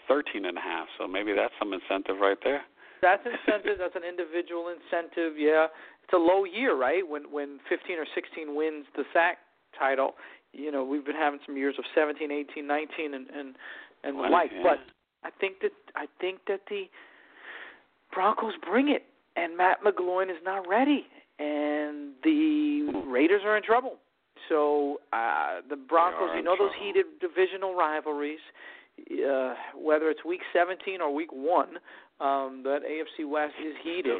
13 0.08 0.46
and 0.46 0.56
a 0.56 0.60
half. 0.60 0.88
So 0.98 1.06
maybe 1.06 1.34
that's 1.36 1.52
some 1.60 1.72
incentive 1.74 2.16
right 2.20 2.38
there. 2.42 2.62
That's 3.02 3.22
incentive. 3.26 3.76
That's 3.78 3.96
an 3.96 4.08
individual 4.08 4.72
incentive. 4.72 5.36
Yeah, 5.36 5.66
it's 6.02 6.12
a 6.14 6.16
low 6.16 6.44
year, 6.44 6.74
right? 6.74 7.06
When 7.06 7.24
when 7.30 7.60
15 7.68 7.98
or 7.98 8.06
16 8.14 8.54
wins 8.54 8.86
the 8.96 9.04
sack 9.12 9.38
title, 9.78 10.14
you 10.52 10.72
know 10.72 10.84
we've 10.84 11.04
been 11.04 11.16
having 11.16 11.40
some 11.44 11.56
years 11.56 11.74
of 11.78 11.84
17, 11.94 12.30
18, 12.30 12.66
19, 12.66 13.14
and 13.14 13.28
and 13.28 13.54
and 14.04 14.16
the 14.16 14.22
like. 14.22 14.50
yeah. 14.54 14.62
But 14.62 14.78
I 15.24 15.30
think 15.40 15.60
that 15.60 15.72
I 15.94 16.06
think 16.20 16.40
that 16.48 16.60
the 16.68 16.84
Broncos 18.12 18.54
bring 18.68 18.88
it, 18.88 19.04
and 19.36 19.56
Matt 19.56 19.78
McGloin 19.84 20.30
is 20.30 20.42
not 20.44 20.68
ready, 20.68 21.06
and 21.38 22.12
the 22.22 23.02
Raiders 23.06 23.42
are 23.44 23.56
in 23.56 23.62
trouble. 23.62 23.98
So 24.48 25.00
uh 25.12 25.60
the 25.68 25.76
Broncos, 25.76 26.30
you 26.36 26.42
know 26.42 26.56
those 26.58 26.72
heated 26.80 27.06
divisional 27.20 27.74
rivalries. 27.74 28.40
Uh, 29.10 29.54
whether 29.74 30.10
it's 30.10 30.22
week 30.22 30.42
17 30.52 31.00
or 31.00 31.12
week 31.14 31.32
one, 31.32 31.78
um, 32.20 32.62
that 32.62 32.80
AFC 32.84 33.26
West 33.28 33.54
is 33.66 33.74
heated. 33.82 34.12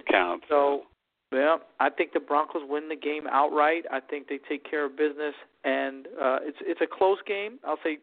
So, 0.48 0.82
yeah, 1.30 1.58
I 1.78 1.90
think 1.90 2.14
the 2.14 2.20
Broncos 2.20 2.62
win 2.66 2.88
the 2.88 2.96
game 2.96 3.24
outright. 3.30 3.84
I 3.92 4.00
think 4.00 4.28
they 4.28 4.38
take 4.48 4.68
care 4.68 4.86
of 4.86 4.96
business, 4.96 5.34
and 5.64 6.06
uh, 6.20 6.38
it's 6.42 6.56
it's 6.62 6.80
a 6.80 6.86
close 6.86 7.18
game. 7.26 7.58
I'll 7.64 7.78
say 7.84 7.98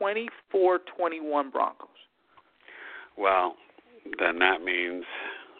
24-21 0.00 1.52
Broncos. 1.52 1.88
Well, 3.16 3.56
then 4.18 4.38
that 4.38 4.62
means 4.62 5.04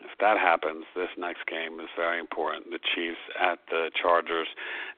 if 0.02 0.18
that 0.20 0.38
happens, 0.38 0.84
this 0.94 1.08
next 1.18 1.46
game 1.46 1.80
is 1.80 1.88
very 1.96 2.20
important. 2.20 2.70
The 2.70 2.78
Chiefs 2.94 3.20
at 3.40 3.58
the 3.70 3.90
Chargers. 4.00 4.48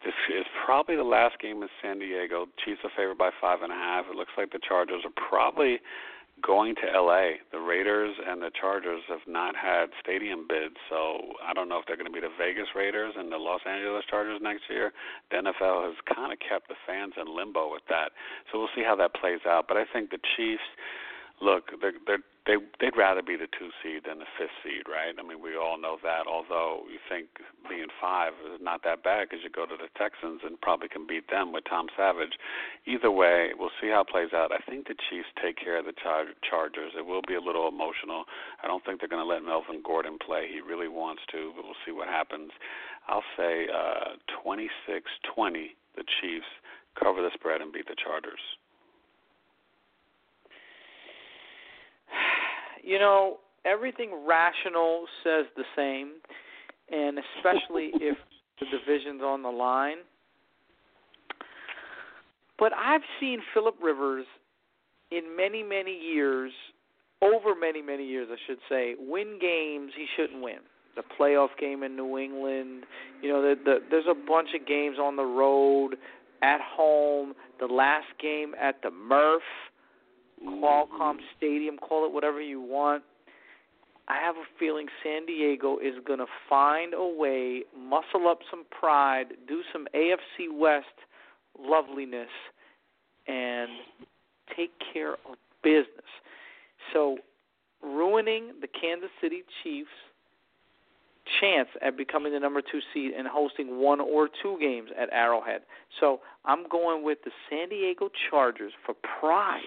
This 0.04 0.14
is 0.28 0.44
probably 0.64 0.96
the 0.96 1.04
last 1.04 1.38
game 1.40 1.62
in 1.62 1.68
San 1.82 1.98
Diego. 1.98 2.46
Chiefs 2.64 2.80
are 2.84 2.90
favored 2.96 3.18
by 3.18 3.30
five 3.40 3.62
and 3.62 3.72
a 3.72 3.76
half. 3.76 4.06
It 4.10 4.16
looks 4.16 4.32
like 4.36 4.52
the 4.52 4.60
Chargers 4.60 5.02
are 5.04 5.14
probably 5.28 5.80
going 6.42 6.74
to 6.76 6.86
LA. 7.00 7.42
The 7.50 7.58
Raiders 7.58 8.14
and 8.26 8.42
the 8.42 8.50
Chargers 8.54 9.02
have 9.08 9.26
not 9.26 9.56
had 9.56 9.90
stadium 10.02 10.46
bids, 10.48 10.76
so 10.88 11.34
I 11.42 11.52
don't 11.52 11.68
know 11.68 11.78
if 11.78 11.86
they're 11.86 11.96
going 11.96 12.10
to 12.10 12.14
be 12.14 12.20
the 12.20 12.34
Vegas 12.38 12.68
Raiders 12.74 13.14
and 13.16 13.32
the 13.32 13.38
Los 13.38 13.60
Angeles 13.66 14.04
Chargers 14.08 14.40
next 14.42 14.62
year. 14.70 14.92
The 15.30 15.38
NFL 15.38 15.86
has 15.86 15.96
kind 16.14 16.32
of 16.32 16.38
kept 16.38 16.68
the 16.68 16.78
fans 16.86 17.14
in 17.16 17.34
limbo 17.34 17.72
with 17.72 17.82
that. 17.88 18.12
So 18.50 18.58
we'll 18.58 18.74
see 18.76 18.84
how 18.84 18.96
that 18.96 19.14
plays 19.14 19.40
out, 19.46 19.66
but 19.68 19.76
I 19.76 19.84
think 19.92 20.10
the 20.10 20.22
Chiefs 20.36 20.68
look, 21.40 21.70
they're, 21.80 21.98
they're, 22.06 22.24
they 22.48 22.56
they'd 22.80 22.96
rather 22.96 23.20
be 23.20 23.36
the 23.36 23.46
two 23.52 23.68
seed 23.84 24.08
than 24.08 24.18
the 24.24 24.30
fifth 24.40 24.56
seed, 24.64 24.88
right? 24.88 25.12
I 25.12 25.22
mean, 25.22 25.42
we 25.44 25.52
all 25.52 25.76
know 25.76 26.00
that. 26.02 26.24
Although 26.24 26.88
you 26.88 26.96
think 27.04 27.28
being 27.68 27.92
five 28.00 28.32
is 28.48 28.56
not 28.60 28.80
that 28.88 29.04
bad 29.04 29.28
because 29.28 29.44
you 29.44 29.52
go 29.52 29.68
to 29.68 29.76
the 29.76 29.92
Texans 30.00 30.40
and 30.42 30.56
probably 30.60 30.88
can 30.88 31.06
beat 31.06 31.28
them 31.28 31.52
with 31.52 31.68
Tom 31.68 31.92
Savage. 31.92 32.40
Either 32.88 33.12
way, 33.12 33.52
we'll 33.52 33.74
see 33.80 33.92
how 33.92 34.00
it 34.00 34.08
plays 34.08 34.32
out. 34.32 34.48
I 34.50 34.64
think 34.64 34.88
the 34.88 34.96
Chiefs 34.96 35.28
take 35.36 35.60
care 35.60 35.76
of 35.76 35.84
the 35.84 35.92
Char- 35.92 36.32
Chargers. 36.40 36.96
It 36.96 37.04
will 37.04 37.22
be 37.28 37.36
a 37.36 37.44
little 37.44 37.68
emotional. 37.68 38.24
I 38.64 38.66
don't 38.66 38.80
think 38.84 39.00
they're 39.00 39.12
going 39.12 39.22
to 39.24 39.28
let 39.28 39.44
Melvin 39.44 39.84
Gordon 39.84 40.16
play. 40.16 40.48
He 40.48 40.64
really 40.64 40.88
wants 40.88 41.22
to, 41.36 41.52
but 41.54 41.68
we'll 41.68 41.82
see 41.84 41.92
what 41.92 42.08
happens. 42.08 42.50
I'll 43.12 43.28
say 43.36 43.68
uh, 43.68 44.16
26-20. 44.40 45.76
The 45.96 46.04
Chiefs 46.20 46.48
cover 46.96 47.20
the 47.20 47.30
spread 47.34 47.60
and 47.60 47.72
beat 47.72 47.88
the 47.88 47.96
Chargers. 48.00 48.40
You 52.82 52.98
know, 52.98 53.38
everything 53.64 54.26
rational 54.26 55.04
says 55.24 55.46
the 55.56 55.64
same, 55.76 56.12
and 56.90 57.18
especially 57.36 57.90
if 58.00 58.16
the 58.60 58.66
division's 58.66 59.22
on 59.22 59.42
the 59.42 59.50
line. 59.50 59.98
But 62.58 62.72
I've 62.74 63.02
seen 63.20 63.40
Philip 63.54 63.76
Rivers 63.82 64.26
in 65.10 65.36
many, 65.36 65.62
many 65.62 65.96
years, 65.96 66.52
over 67.22 67.54
many, 67.54 67.82
many 67.82 68.04
years, 68.04 68.28
I 68.30 68.36
should 68.46 68.58
say, 68.68 68.94
win 68.98 69.38
games 69.40 69.92
he 69.96 70.06
shouldn't 70.16 70.42
win. 70.42 70.58
The 70.96 71.02
playoff 71.18 71.50
game 71.60 71.84
in 71.84 71.94
New 71.94 72.18
England, 72.18 72.84
you 73.22 73.28
know, 73.28 73.40
the, 73.40 73.54
the, 73.64 73.78
there's 73.90 74.06
a 74.10 74.14
bunch 74.14 74.48
of 74.60 74.66
games 74.66 74.98
on 74.98 75.14
the 75.14 75.24
road, 75.24 75.96
at 76.42 76.60
home, 76.60 77.34
the 77.60 77.66
last 77.66 78.06
game 78.20 78.54
at 78.60 78.82
the 78.82 78.90
Murph. 78.90 79.42
Qualcomm 80.44 80.88
mm-hmm. 80.90 81.20
Stadium, 81.36 81.76
call 81.78 82.06
it 82.06 82.12
whatever 82.12 82.40
you 82.40 82.60
want. 82.60 83.02
I 84.08 84.16
have 84.24 84.36
a 84.36 84.44
feeling 84.58 84.86
San 85.02 85.26
Diego 85.26 85.78
is 85.78 85.94
going 86.06 86.18
to 86.18 86.26
find 86.48 86.94
a 86.94 87.06
way, 87.06 87.64
muscle 87.76 88.26
up 88.26 88.38
some 88.50 88.64
pride, 88.70 89.34
do 89.46 89.60
some 89.70 89.86
AFC 89.94 90.48
West 90.50 90.86
loveliness, 91.58 92.28
and 93.26 93.68
take 94.56 94.70
care 94.92 95.12
of 95.12 95.36
business. 95.62 96.08
So, 96.94 97.18
ruining 97.82 98.54
the 98.62 98.68
Kansas 98.68 99.10
City 99.20 99.42
Chiefs' 99.62 99.88
chance 101.40 101.68
at 101.82 101.96
becoming 101.96 102.32
the 102.32 102.40
number 102.40 102.60
two 102.62 102.80
seed 102.92 103.12
and 103.16 103.26
hosting 103.28 103.80
one 103.80 104.00
or 104.00 104.28
two 104.42 104.56
games 104.60 104.90
at 104.98 105.08
Arrowhead. 105.12 105.62
So 106.00 106.20
I'm 106.44 106.68
going 106.68 107.04
with 107.04 107.18
the 107.24 107.30
San 107.48 107.68
Diego 107.68 108.08
Chargers 108.30 108.72
for 108.84 108.94
pride, 109.20 109.60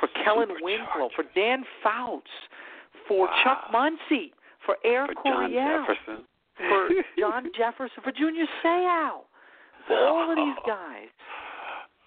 for 0.00 0.08
Kellen 0.24 0.48
Winslow, 0.60 1.10
for 1.14 1.24
Dan 1.34 1.64
Fouts, 1.82 2.30
for 3.08 3.26
Wow. 3.26 3.40
Chuck 3.44 3.64
Muncie, 3.72 4.32
for 4.64 4.76
Air 4.84 5.06
For 5.06 5.14
John 5.24 5.50
Jefferson. 5.52 6.24
for 6.56 6.88
John 7.18 7.50
Jefferson, 7.56 8.02
for 8.02 8.12
Junior 8.12 8.46
Seau, 8.64 9.20
for 9.86 9.96
all 10.06 10.30
of 10.30 10.36
these 10.36 10.62
guys. 10.66 11.08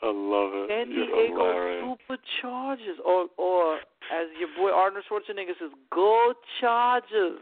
I 0.01 0.07
love 0.11 0.51
it. 0.53 0.69
San 0.69 0.89
Diego. 0.89 1.97
Superchargers, 2.09 2.99
or 3.05 3.27
or 3.37 3.77
as 4.13 4.27
your 4.39 4.49
boy 4.57 4.71
Arnold 4.71 5.03
Schwarzenegger 5.09 5.57
says, 5.59 5.71
"Go 5.91 6.33
Chargers." 6.61 7.39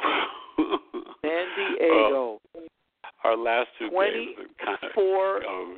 San 0.00 1.46
Diego, 1.56 2.38
our 3.24 3.36
last 3.36 3.68
two 3.78 3.90
games 3.90 4.36
are 4.38 4.64
kind 4.64 4.78
of 4.82 4.92
twenty-four 4.92 5.42
oh, 5.46 5.76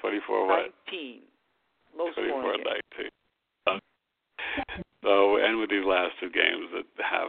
24 0.00 0.46
what? 0.46 0.56
nineteen. 0.56 1.20
Low 1.96 2.10
24 2.14 2.40
scoring 2.40 2.64
game. 2.64 3.10
19. 3.66 3.80
So 5.02 5.34
we 5.34 5.42
end 5.42 5.58
with 5.58 5.70
these 5.70 5.84
last 5.84 6.12
two 6.20 6.30
games 6.30 6.70
that 6.74 6.86
have 7.02 7.28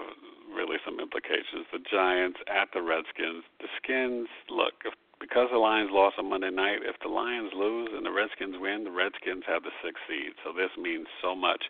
really 0.53 0.77
some 0.85 0.99
implications. 0.99 1.65
The 1.71 1.79
Giants 1.89 2.39
at 2.47 2.67
the 2.73 2.81
Redskins. 2.81 3.43
The 3.59 3.67
Skins, 3.81 4.27
look, 4.49 4.73
if, 4.85 4.93
because 5.21 5.47
the 5.53 5.61
Lions 5.61 5.93
lost 5.93 6.17
on 6.17 6.29
Monday 6.29 6.49
night, 6.49 6.81
if 6.81 6.97
the 6.99 7.07
Lions 7.07 7.53
lose 7.55 7.89
and 7.93 8.03
the 8.03 8.11
Redskins 8.11 8.57
win, 8.57 8.83
the 8.83 8.91
Redskins 8.91 9.43
have 9.45 9.61
the 9.61 9.71
sixth 9.85 10.01
seed. 10.09 10.33
So 10.43 10.51
this 10.51 10.73
means 10.75 11.05
so 11.21 11.35
much. 11.35 11.63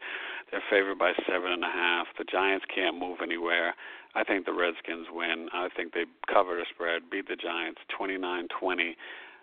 They're 0.49 0.63
favored 0.71 0.97
by 0.97 1.11
seven 1.27 1.51
and 1.51 1.63
a 1.63 1.69
half. 1.69 2.07
The 2.17 2.23
Giants 2.23 2.65
can't 2.73 2.97
move 2.97 3.19
anywhere. 3.21 3.75
I 4.15 4.23
think 4.23 4.45
the 4.45 4.55
Redskins 4.55 5.07
win. 5.11 5.51
I 5.53 5.67
think 5.75 5.93
they 5.93 6.07
cover 6.31 6.55
the 6.55 6.65
spread, 6.73 7.11
beat 7.11 7.27
the 7.27 7.35
Giants 7.35 7.81
29 7.95 8.47
20. 8.47 8.95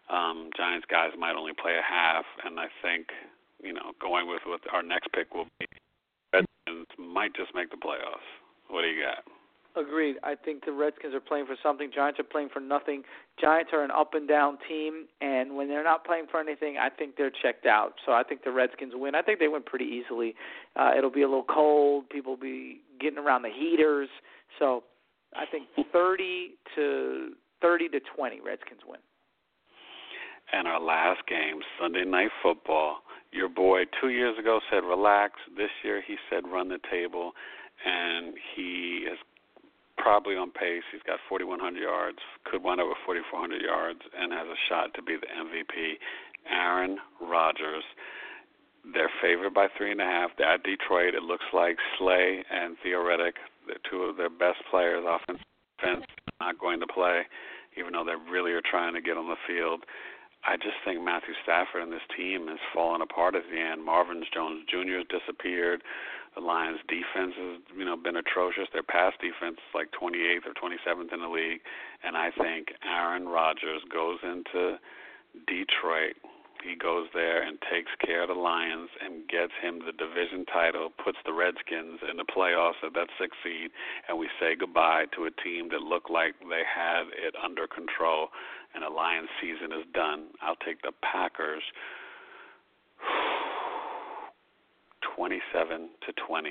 Um, 0.08 0.48
Giants 0.56 0.86
guys 0.90 1.12
might 1.18 1.36
only 1.36 1.52
play 1.52 1.76
a 1.76 1.84
half, 1.84 2.24
and 2.44 2.58
I 2.58 2.72
think, 2.80 3.12
you 3.62 3.74
know, 3.74 3.92
going 4.00 4.26
with 4.26 4.40
what 4.46 4.60
our 4.72 4.82
next 4.82 5.12
pick 5.12 5.34
will 5.34 5.46
be, 5.60 5.66
Redskins 6.32 6.88
might 6.98 7.36
just 7.36 7.54
make 7.54 7.70
the 7.70 7.76
playoffs. 7.76 8.24
What 8.68 8.82
do 8.82 8.88
you 8.88 9.04
got? 9.04 9.24
Agreed. 9.78 10.16
I 10.24 10.34
think 10.34 10.64
the 10.64 10.72
Redskins 10.72 11.14
are 11.14 11.20
playing 11.20 11.46
for 11.46 11.56
something. 11.62 11.90
Giants 11.94 12.18
are 12.18 12.24
playing 12.24 12.48
for 12.52 12.60
nothing. 12.60 13.02
Giants 13.40 13.70
are 13.72 13.84
an 13.84 13.90
up 13.90 14.14
and 14.14 14.26
down 14.26 14.58
team, 14.68 15.06
and 15.20 15.56
when 15.56 15.68
they're 15.68 15.84
not 15.84 16.04
playing 16.04 16.24
for 16.30 16.40
anything, 16.40 16.76
I 16.78 16.88
think 16.88 17.16
they're 17.16 17.30
checked 17.42 17.66
out. 17.66 17.92
So 18.04 18.12
I 18.12 18.22
think 18.24 18.42
the 18.42 18.50
Redskins 18.50 18.92
win. 18.96 19.14
I 19.14 19.22
think 19.22 19.38
they 19.38 19.48
win 19.48 19.62
pretty 19.62 19.84
easily. 19.84 20.34
Uh, 20.74 20.90
it'll 20.96 21.10
be 21.10 21.22
a 21.22 21.28
little 21.28 21.44
cold. 21.44 22.08
People 22.08 22.32
will 22.32 22.40
be 22.40 22.80
getting 23.00 23.18
around 23.18 23.42
the 23.42 23.50
heaters. 23.50 24.08
So 24.58 24.82
I 25.36 25.44
think 25.46 25.68
30 25.92 26.54
to 26.74 27.30
30 27.60 27.88
to 27.90 28.00
20, 28.16 28.40
Redskins 28.40 28.80
win. 28.86 29.00
And 30.52 30.66
our 30.66 30.80
last 30.80 31.20
game, 31.28 31.60
Sunday 31.80 32.04
Night 32.04 32.30
Football. 32.42 32.98
Your 33.30 33.50
boy 33.50 33.82
two 34.00 34.08
years 34.08 34.38
ago 34.38 34.60
said 34.70 34.78
relax. 34.78 35.34
This 35.56 35.68
year 35.84 36.02
he 36.06 36.16
said 36.30 36.44
run 36.50 36.68
the 36.70 36.78
table, 36.90 37.32
and 37.84 38.34
he 38.56 39.04
is 39.10 39.18
probably 39.98 40.36
on 40.36 40.50
pace. 40.50 40.82
He's 40.92 41.02
got 41.06 41.18
4,100 41.28 41.80
yards, 41.80 42.18
could 42.44 42.62
wind 42.62 42.80
up 42.80 42.88
with 42.88 42.98
4,400 43.04 43.60
yards, 43.62 44.00
and 44.16 44.32
has 44.32 44.46
a 44.46 44.58
shot 44.68 44.94
to 44.94 45.02
be 45.02 45.16
the 45.16 45.26
MVP. 45.26 45.98
Aaron 46.50 46.98
Rodgers. 47.20 47.84
They're 48.94 49.10
favored 49.20 49.52
by 49.52 49.66
three 49.76 49.92
and 49.92 50.00
a 50.00 50.04
half. 50.04 50.30
They're 50.38 50.54
at 50.54 50.62
Detroit. 50.62 51.14
It 51.14 51.22
looks 51.22 51.44
like 51.52 51.76
Slay 51.98 52.44
and 52.50 52.76
Theo 52.82 53.04
Riddick, 53.04 53.36
the 53.66 53.74
two 53.90 54.04
of 54.04 54.16
their 54.16 54.30
best 54.30 54.62
players, 54.70 55.04
offense, 55.04 55.42
defense, 55.76 56.06
not 56.40 56.58
going 56.58 56.80
to 56.80 56.86
play, 56.86 57.22
even 57.76 57.92
though 57.92 58.04
they 58.04 58.16
really 58.30 58.52
are 58.52 58.62
trying 58.64 58.94
to 58.94 59.02
get 59.02 59.18
on 59.18 59.28
the 59.28 59.36
field. 59.46 59.84
I 60.46 60.56
just 60.56 60.78
think 60.84 61.02
Matthew 61.02 61.34
Stafford 61.42 61.82
and 61.82 61.92
this 61.92 62.06
team 62.16 62.46
has 62.46 62.58
fallen 62.72 63.02
apart 63.02 63.34
at 63.34 63.42
the 63.50 63.60
end. 63.60 63.84
Marvin 63.84 64.22
Jones 64.32 64.64
Jr. 64.70 65.02
has 65.02 65.06
disappeared. 65.10 65.82
The 66.38 66.46
Lions' 66.46 66.78
defense 66.86 67.34
has, 67.34 67.58
you 67.76 67.84
know, 67.84 67.96
been 67.96 68.14
atrocious. 68.14 68.70
Their 68.72 68.86
pass 68.86 69.12
defense 69.18 69.58
is 69.58 69.74
like 69.74 69.90
28th 69.90 70.46
or 70.46 70.54
27th 70.54 71.12
in 71.12 71.20
the 71.20 71.28
league, 71.28 71.60
and 72.04 72.16
I 72.16 72.30
think 72.30 72.70
Aaron 72.86 73.26
Rodgers 73.26 73.82
goes 73.90 74.18
into 74.22 74.78
Detroit 75.50 76.14
he 76.64 76.74
goes 76.74 77.06
there 77.14 77.42
and 77.42 77.58
takes 77.70 77.90
care 78.04 78.22
of 78.22 78.28
the 78.28 78.34
Lions 78.34 78.90
and 79.00 79.28
gets 79.28 79.52
him 79.62 79.78
the 79.78 79.92
division 79.92 80.44
title, 80.46 80.90
puts 80.90 81.18
the 81.24 81.32
Redskins 81.32 82.00
in 82.10 82.16
the 82.16 82.24
playoffs 82.26 82.82
at 82.82 82.94
that 82.94 83.08
sixth 83.18 83.38
seed, 83.44 83.70
and 84.08 84.18
we 84.18 84.28
say 84.40 84.56
goodbye 84.58 85.06
to 85.14 85.26
a 85.26 85.30
team 85.30 85.68
that 85.70 85.82
looked 85.82 86.10
like 86.10 86.34
they 86.40 86.66
had 86.66 87.06
it 87.14 87.34
under 87.38 87.66
control, 87.66 88.28
and 88.74 88.82
the 88.82 88.90
Lions 88.90 89.28
season 89.40 89.72
is 89.72 89.86
done. 89.94 90.34
I'll 90.42 90.58
take 90.58 90.82
the 90.82 90.92
Packers 91.02 91.62
27 95.18 95.90
to 96.06 96.12
20 96.26 96.50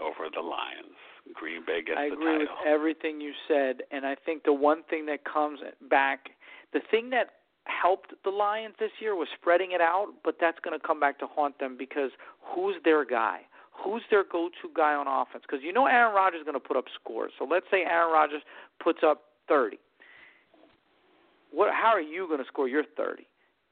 over 0.00 0.32
the 0.32 0.40
Lions. 0.40 0.96
Green 1.34 1.60
Bay 1.66 1.82
gets 1.84 1.98
I 2.00 2.08
the 2.08 2.16
title. 2.16 2.28
I 2.28 2.34
agree 2.34 2.38
with 2.38 2.48
everything 2.66 3.20
you 3.20 3.32
said, 3.46 3.82
and 3.92 4.06
I 4.06 4.14
think 4.14 4.44
the 4.44 4.52
one 4.52 4.82
thing 4.88 5.04
that 5.06 5.24
comes 5.24 5.60
back, 5.90 6.30
the 6.72 6.80
thing 6.90 7.10
that 7.10 7.36
helped 7.64 8.14
the 8.24 8.30
Lions 8.30 8.74
this 8.80 8.92
year 8.98 9.14
was 9.14 9.28
spreading 9.38 9.72
it 9.72 9.82
out, 9.82 10.14
but 10.24 10.36
that's 10.40 10.58
going 10.64 10.78
to 10.78 10.84
come 10.84 10.98
back 10.98 11.18
to 11.18 11.26
haunt 11.26 11.58
them 11.58 11.76
because 11.78 12.10
who's 12.40 12.76
their 12.84 13.04
guy? 13.04 13.40
Who's 13.84 14.02
their 14.10 14.24
go-to 14.24 14.70
guy 14.74 14.94
on 14.94 15.06
offense? 15.06 15.44
Because 15.46 15.62
you 15.62 15.72
know 15.72 15.86
Aaron 15.86 16.14
Rodgers 16.14 16.40
is 16.40 16.44
going 16.44 16.58
to 16.58 16.66
put 16.66 16.78
up 16.78 16.86
scores. 16.98 17.32
So 17.38 17.44
let's 17.44 17.66
say 17.70 17.82
Aaron 17.82 18.10
Rodgers 18.10 18.40
puts 18.82 19.00
up 19.04 19.24
30. 19.48 19.76
What? 21.52 21.74
How 21.74 21.88
are 21.88 22.00
you 22.00 22.26
going 22.26 22.40
to 22.40 22.46
score 22.46 22.68
your 22.68 22.84
30? 22.96 23.22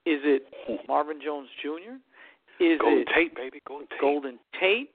Is 0.04 0.20
it 0.24 0.42
Marvin 0.88 1.20
Jones 1.24 1.48
Jr.? 1.62 1.96
Is 2.60 2.78
Golden 2.80 3.00
it 3.00 3.08
Tate, 3.14 3.34
baby, 3.34 3.60
Golden 3.66 3.88
Tate. 3.88 4.00
Golden 4.00 4.38
Tate? 4.60 4.90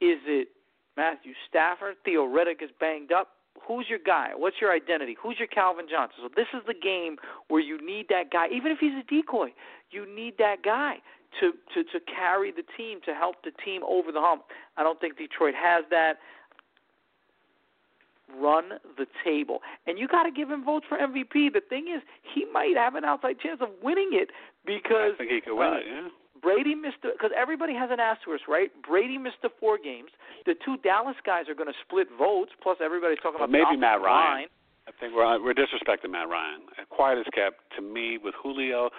Is 0.00 0.18
it 0.26 0.48
Matthew 0.96 1.32
Stafford? 1.48 1.96
Theo 2.04 2.26
Riddick 2.26 2.62
is 2.62 2.70
banged 2.80 3.12
up 3.12 3.28
who's 3.66 3.86
your 3.88 3.98
guy? 3.98 4.30
What's 4.36 4.56
your 4.60 4.72
identity? 4.72 5.16
Who's 5.20 5.36
your 5.38 5.48
Calvin 5.48 5.86
Johnson? 5.90 6.18
So 6.22 6.28
this 6.34 6.46
is 6.54 6.62
the 6.66 6.74
game 6.74 7.16
where 7.48 7.60
you 7.60 7.84
need 7.84 8.06
that 8.08 8.30
guy, 8.30 8.46
even 8.54 8.72
if 8.72 8.78
he's 8.78 8.92
a 8.92 9.04
decoy. 9.08 9.52
You 9.90 10.06
need 10.06 10.34
that 10.38 10.62
guy 10.64 10.96
to 11.40 11.52
to 11.74 11.84
to 11.84 12.00
carry 12.04 12.50
the 12.52 12.64
team 12.76 13.00
to 13.06 13.14
help 13.14 13.36
the 13.44 13.52
team 13.64 13.82
over 13.86 14.12
the 14.12 14.20
hump. 14.20 14.44
I 14.76 14.82
don't 14.82 15.00
think 15.00 15.18
Detroit 15.18 15.54
has 15.54 15.84
that. 15.90 16.14
Run 18.40 18.70
the 18.98 19.06
table, 19.22 19.60
and 19.86 20.00
you 20.00 20.08
got 20.08 20.24
to 20.24 20.32
give 20.32 20.50
him 20.50 20.64
votes 20.64 20.84
for 20.88 20.98
MVP. 20.98 21.52
The 21.52 21.62
thing 21.68 21.86
is, 21.94 22.02
he 22.34 22.44
might 22.52 22.74
have 22.76 22.96
an 22.96 23.04
outside 23.04 23.38
chance 23.38 23.60
of 23.62 23.68
winning 23.84 24.10
it 24.12 24.30
because 24.66 25.14
I 25.14 25.16
think 25.16 25.30
he 25.30 25.40
could 25.40 25.56
win 25.56 25.68
uh, 25.68 25.76
it. 25.76 25.84
Yeah. 25.86 26.08
Brady 26.42 26.74
missed 26.74 26.98
because 27.02 27.30
everybody 27.36 27.74
has 27.74 27.90
an 27.90 28.00
asterisk, 28.00 28.48
right? 28.48 28.70
Brady 28.86 29.18
missed 29.18 29.40
the 29.42 29.50
four 29.60 29.78
games. 29.78 30.10
The 30.44 30.54
two 30.64 30.76
Dallas 30.82 31.16
guys 31.24 31.48
are 31.48 31.54
going 31.54 31.68
to 31.68 31.78
split 31.86 32.08
votes. 32.18 32.52
Plus, 32.62 32.78
everybody's 32.82 33.18
talking 33.18 33.40
Well, 33.40 33.48
about 33.48 33.70
maybe 33.70 33.80
Matt 33.80 34.00
Ryan. 34.02 34.36
line. 34.42 34.46
I 34.88 34.92
think 35.00 35.14
we're 35.16 35.42
we're 35.42 35.52
disrespecting 35.54 36.10
Matt 36.12 36.28
Ryan. 36.28 36.60
Quiet 36.90 37.18
as 37.18 37.26
kept. 37.34 37.58
To 37.76 37.82
me, 37.82 38.18
with 38.22 38.34
Julio, 38.40 38.90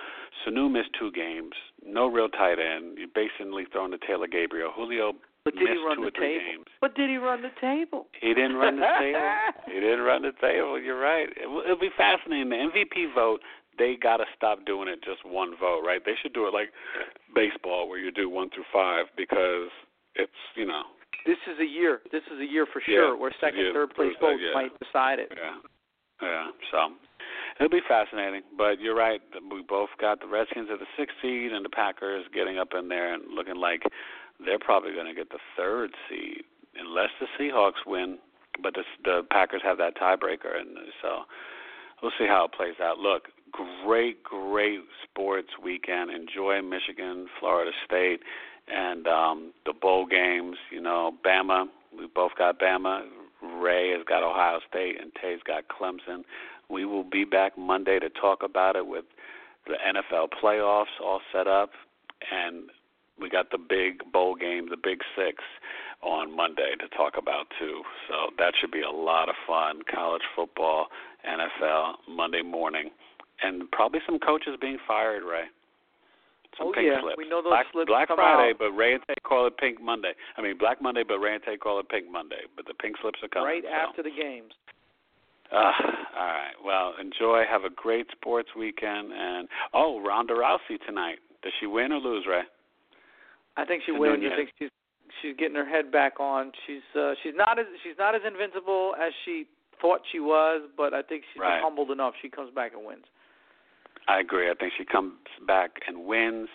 Sanu 0.45 0.69
missed 0.69 0.89
two 0.99 1.11
games. 1.11 1.53
No 1.85 2.07
real 2.07 2.27
tight 2.27 2.59
end. 2.59 2.97
You're 2.97 3.07
basically 3.15 3.63
throwing 3.71 3.91
to 3.91 3.97
Taylor 4.05 4.27
Gabriel. 4.27 4.69
Julio 4.75 5.13
But 5.45 5.55
did 5.55 5.63
missed 5.63 5.79
he 5.79 5.85
run 5.85 5.95
two 5.95 6.01
the 6.01 6.07
or 6.09 6.11
three 6.11 6.27
table? 6.39 6.45
games. 6.51 6.65
But 6.81 6.95
did 6.95 7.09
he 7.09 7.15
run 7.15 7.41
the 7.41 7.55
table? 7.61 8.07
He 8.19 8.33
didn't 8.33 8.57
run 8.57 8.75
the 8.75 8.91
table. 8.99 9.31
he 9.73 9.79
didn't 9.79 10.01
run 10.03 10.21
the 10.23 10.33
table. 10.41 10.75
You're 10.77 10.99
right. 10.99 11.29
It 11.29 11.47
it'll 11.47 11.79
be 11.79 11.89
fascinating. 11.95 12.49
The 12.49 12.57
MVP 12.67 13.15
vote. 13.15 13.39
They 13.77 13.95
got 14.01 14.17
to 14.17 14.25
stop 14.35 14.65
doing 14.65 14.87
it 14.87 15.03
just 15.03 15.25
one 15.25 15.53
vote, 15.59 15.81
right? 15.85 16.01
They 16.03 16.15
should 16.21 16.33
do 16.33 16.47
it 16.47 16.53
like 16.53 16.69
baseball, 17.35 17.87
where 17.87 17.99
you 17.99 18.11
do 18.11 18.29
one 18.29 18.49
through 18.49 18.65
five, 18.73 19.05
because 19.15 19.69
it's 20.15 20.31
you 20.55 20.65
know 20.65 20.83
This 21.25 21.37
is 21.51 21.59
a 21.59 21.65
year. 21.65 22.01
This 22.11 22.23
is 22.33 22.39
a 22.39 22.45
year 22.45 22.65
for 22.65 22.81
Yeah, 22.87 22.97
sure 23.11 23.17
where 23.17 23.31
second, 23.39 23.59
yeah, 23.65 23.73
third 23.73 23.93
place 23.93 24.13
votes 24.19 24.41
yeah. 24.41 24.53
might 24.53 24.71
decide 24.79 25.19
it. 25.19 25.31
Yeah, 25.35 25.57
yeah. 26.21 26.47
So 26.71 26.93
it'll 27.59 27.69
be 27.69 27.85
fascinating. 27.87 28.41
But 28.57 28.79
you're 28.79 28.95
right. 28.95 29.21
We 29.51 29.61
both 29.61 29.89
got 29.99 30.19
the 30.21 30.27
Redskins 30.27 30.69
at 30.71 30.79
the 30.79 30.89
sixth 30.97 31.15
seed, 31.21 31.51
and 31.51 31.63
the 31.63 31.69
Packers 31.69 32.25
getting 32.33 32.57
up 32.57 32.69
in 32.77 32.87
there 32.89 33.13
and 33.13 33.23
looking 33.33 33.57
like 33.57 33.83
they're 34.43 34.59
probably 34.59 34.93
going 34.93 35.07
to 35.07 35.13
get 35.13 35.29
the 35.29 35.39
third 35.55 35.91
seed 36.09 36.43
unless 36.79 37.09
the 37.19 37.27
Seahawks 37.39 37.85
win. 37.85 38.17
But 38.63 38.73
the, 38.73 38.83
the 39.03 39.21
Packers 39.29 39.61
have 39.63 39.77
that 39.77 39.95
tiebreaker, 39.97 40.57
and 40.57 40.77
so 41.01 41.25
we'll 42.01 42.11
see 42.17 42.25
how 42.25 42.45
it 42.45 42.53
plays 42.57 42.73
out. 42.81 42.97
Look, 42.97 43.29
great, 43.51 44.23
great 44.23 44.79
sports 45.03 45.49
weekend. 45.63 46.11
Enjoy 46.11 46.61
Michigan, 46.61 47.27
Florida 47.39 47.71
State, 47.85 48.21
and 48.67 49.07
um, 49.07 49.53
the 49.65 49.73
bowl 49.73 50.05
games. 50.05 50.57
You 50.71 50.81
know, 50.81 51.13
Bama. 51.25 51.65
We 51.97 52.07
both 52.13 52.31
got 52.37 52.59
Bama. 52.59 53.03
Rae 53.41 53.91
has 53.91 54.05
got 54.07 54.23
Ohio 54.23 54.59
State, 54.69 54.99
and 54.99 55.11
Tay's 55.21 55.39
got 55.45 55.65
Clemson. 55.67 56.23
We 56.69 56.85
will 56.85 57.03
be 57.03 57.23
back 57.23 57.57
Monday 57.57 57.99
to 57.99 58.09
talk 58.09 58.43
about 58.43 58.75
it 58.75 58.87
with 58.87 59.05
the 59.67 59.75
NFL 59.85 60.29
playoffs 60.41 60.85
all 61.03 61.21
set 61.31 61.47
up, 61.47 61.71
and 62.31 62.69
we 63.19 63.29
got 63.29 63.51
the 63.51 63.57
big 63.57 64.11
bowl 64.11 64.35
game, 64.35 64.69
the 64.69 64.77
Big 64.77 64.99
Six, 65.15 65.43
on 66.01 66.35
Monday 66.35 66.73
to 66.79 66.87
talk 66.95 67.13
about 67.17 67.47
too. 67.59 67.81
So 68.07 68.33
that 68.37 68.53
should 68.59 68.71
be 68.71 68.81
a 68.81 68.91
lot 68.91 69.29
of 69.29 69.35
fun. 69.45 69.81
College 69.91 70.21
football, 70.35 70.87
NFL, 71.27 71.95
Monday 72.07 72.41
morning, 72.41 72.91
and 73.47 73.69
probably 73.71 73.99
some 74.05 74.19
coaches 74.19 74.57
being 74.59 74.77
fired. 74.87 75.23
Rae. 75.23 75.45
Some 76.57 76.67
Oh, 76.67 76.71
pink 76.73 76.87
yeah. 76.87 77.01
slips. 77.01 77.17
We 77.17 77.27
know 77.29 77.41
those 77.41 77.51
Black, 77.51 77.67
slips 77.71 77.87
Black 77.87 78.07
Friday, 78.07 78.51
out. 78.51 78.57
but 78.59 78.71
Rae 78.71 78.93
and 78.93 79.03
Tay 79.07 79.13
call 79.23 79.45
it 79.47 79.57
Pink 79.57 79.81
Monday. 79.81 80.13
I 80.37 80.41
mean 80.41 80.57
Black 80.57 80.81
Monday, 80.81 81.03
but 81.07 81.19
Rae 81.19 81.35
and 81.35 81.43
Tay 81.43 81.57
call 81.57 81.79
it 81.79 81.87
Pink 81.89 82.09
Monday. 82.11 82.43
But 82.55 82.65
the 82.65 82.73
pink 82.73 82.95
slips 83.01 83.19
are 83.23 83.27
coming. 83.29 83.47
right 83.47 83.63
so. 83.63 83.69
after 83.69 84.03
the 84.03 84.09
games. 84.11 84.53
Uh, 85.51 85.55
all 86.19 86.27
right. 86.27 86.55
Well, 86.63 86.93
enjoy. 86.99 87.43
Have 87.49 87.63
a 87.63 87.69
great 87.69 88.07
sports 88.11 88.49
weekend. 88.57 89.13
And 89.13 89.47
oh, 89.73 90.01
Ronda 90.01 90.33
Rousey 90.33 90.77
tonight. 90.85 91.19
Does 91.43 91.53
she 91.59 91.67
win 91.67 91.91
or 91.93 91.99
lose, 91.99 92.25
Rae? 92.27 92.41
I 93.55 93.63
think 93.65 93.83
she 93.85 93.91
To 93.93 93.99
wins. 93.99 94.19
Nunes. 94.21 94.33
I 94.33 94.35
think 94.35 94.49
she's 94.59 94.69
she's 95.21 95.35
getting 95.37 95.55
her 95.55 95.65
head 95.67 95.91
back 95.91 96.19
on. 96.19 96.51
She's 96.65 96.81
uh, 96.99 97.13
she's 97.23 97.33
not 97.35 97.59
as 97.59 97.65
she's 97.83 97.95
not 97.97 98.13
as 98.15 98.21
invincible 98.27 98.93
as 98.99 99.13
she 99.25 99.45
thought 99.79 100.01
she 100.11 100.19
was, 100.19 100.67
but 100.75 100.93
I 100.93 101.01
think 101.03 101.23
she's 101.33 101.39
Right. 101.41 101.61
humbled 101.61 101.91
enough. 101.91 102.13
She 102.21 102.29
comes 102.29 102.53
back 102.53 102.73
and 102.73 102.83
wins. 102.85 103.05
I 104.07 104.19
agree. 104.19 104.49
I 104.49 104.53
think 104.53 104.73
she 104.77 104.85
comes 104.85 105.13
back 105.45 105.71
and 105.87 106.05
wins, 106.05 106.47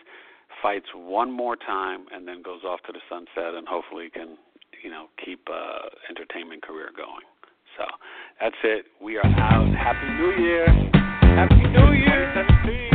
fights 0.63 0.87
one 0.95 1.31
more 1.31 1.57
time, 1.57 2.07
and 2.13 2.27
then 2.27 2.43
goes 2.43 2.63
off 2.65 2.81
to 2.87 2.93
the 2.93 3.01
sunset, 3.09 3.55
and 3.55 3.67
hopefully 3.69 4.11
can, 4.11 4.37
you 4.83 4.91
know, 4.91 5.07
keep 5.23 5.49
uh, 5.51 5.89
entertainment 6.09 6.63
career 6.63 6.91
going. 6.97 7.27
So 7.77 7.85
that's 8.41 8.57
it. 8.65 8.87
We 9.01 9.17
are 9.17 9.27
out. 9.27 9.75
Happy 9.75 10.09
New 10.21 10.45
Year. 10.45 10.67
Happy 11.37 11.55
New 11.57 11.93
Year. 11.93 12.13
2017. 12.35 12.92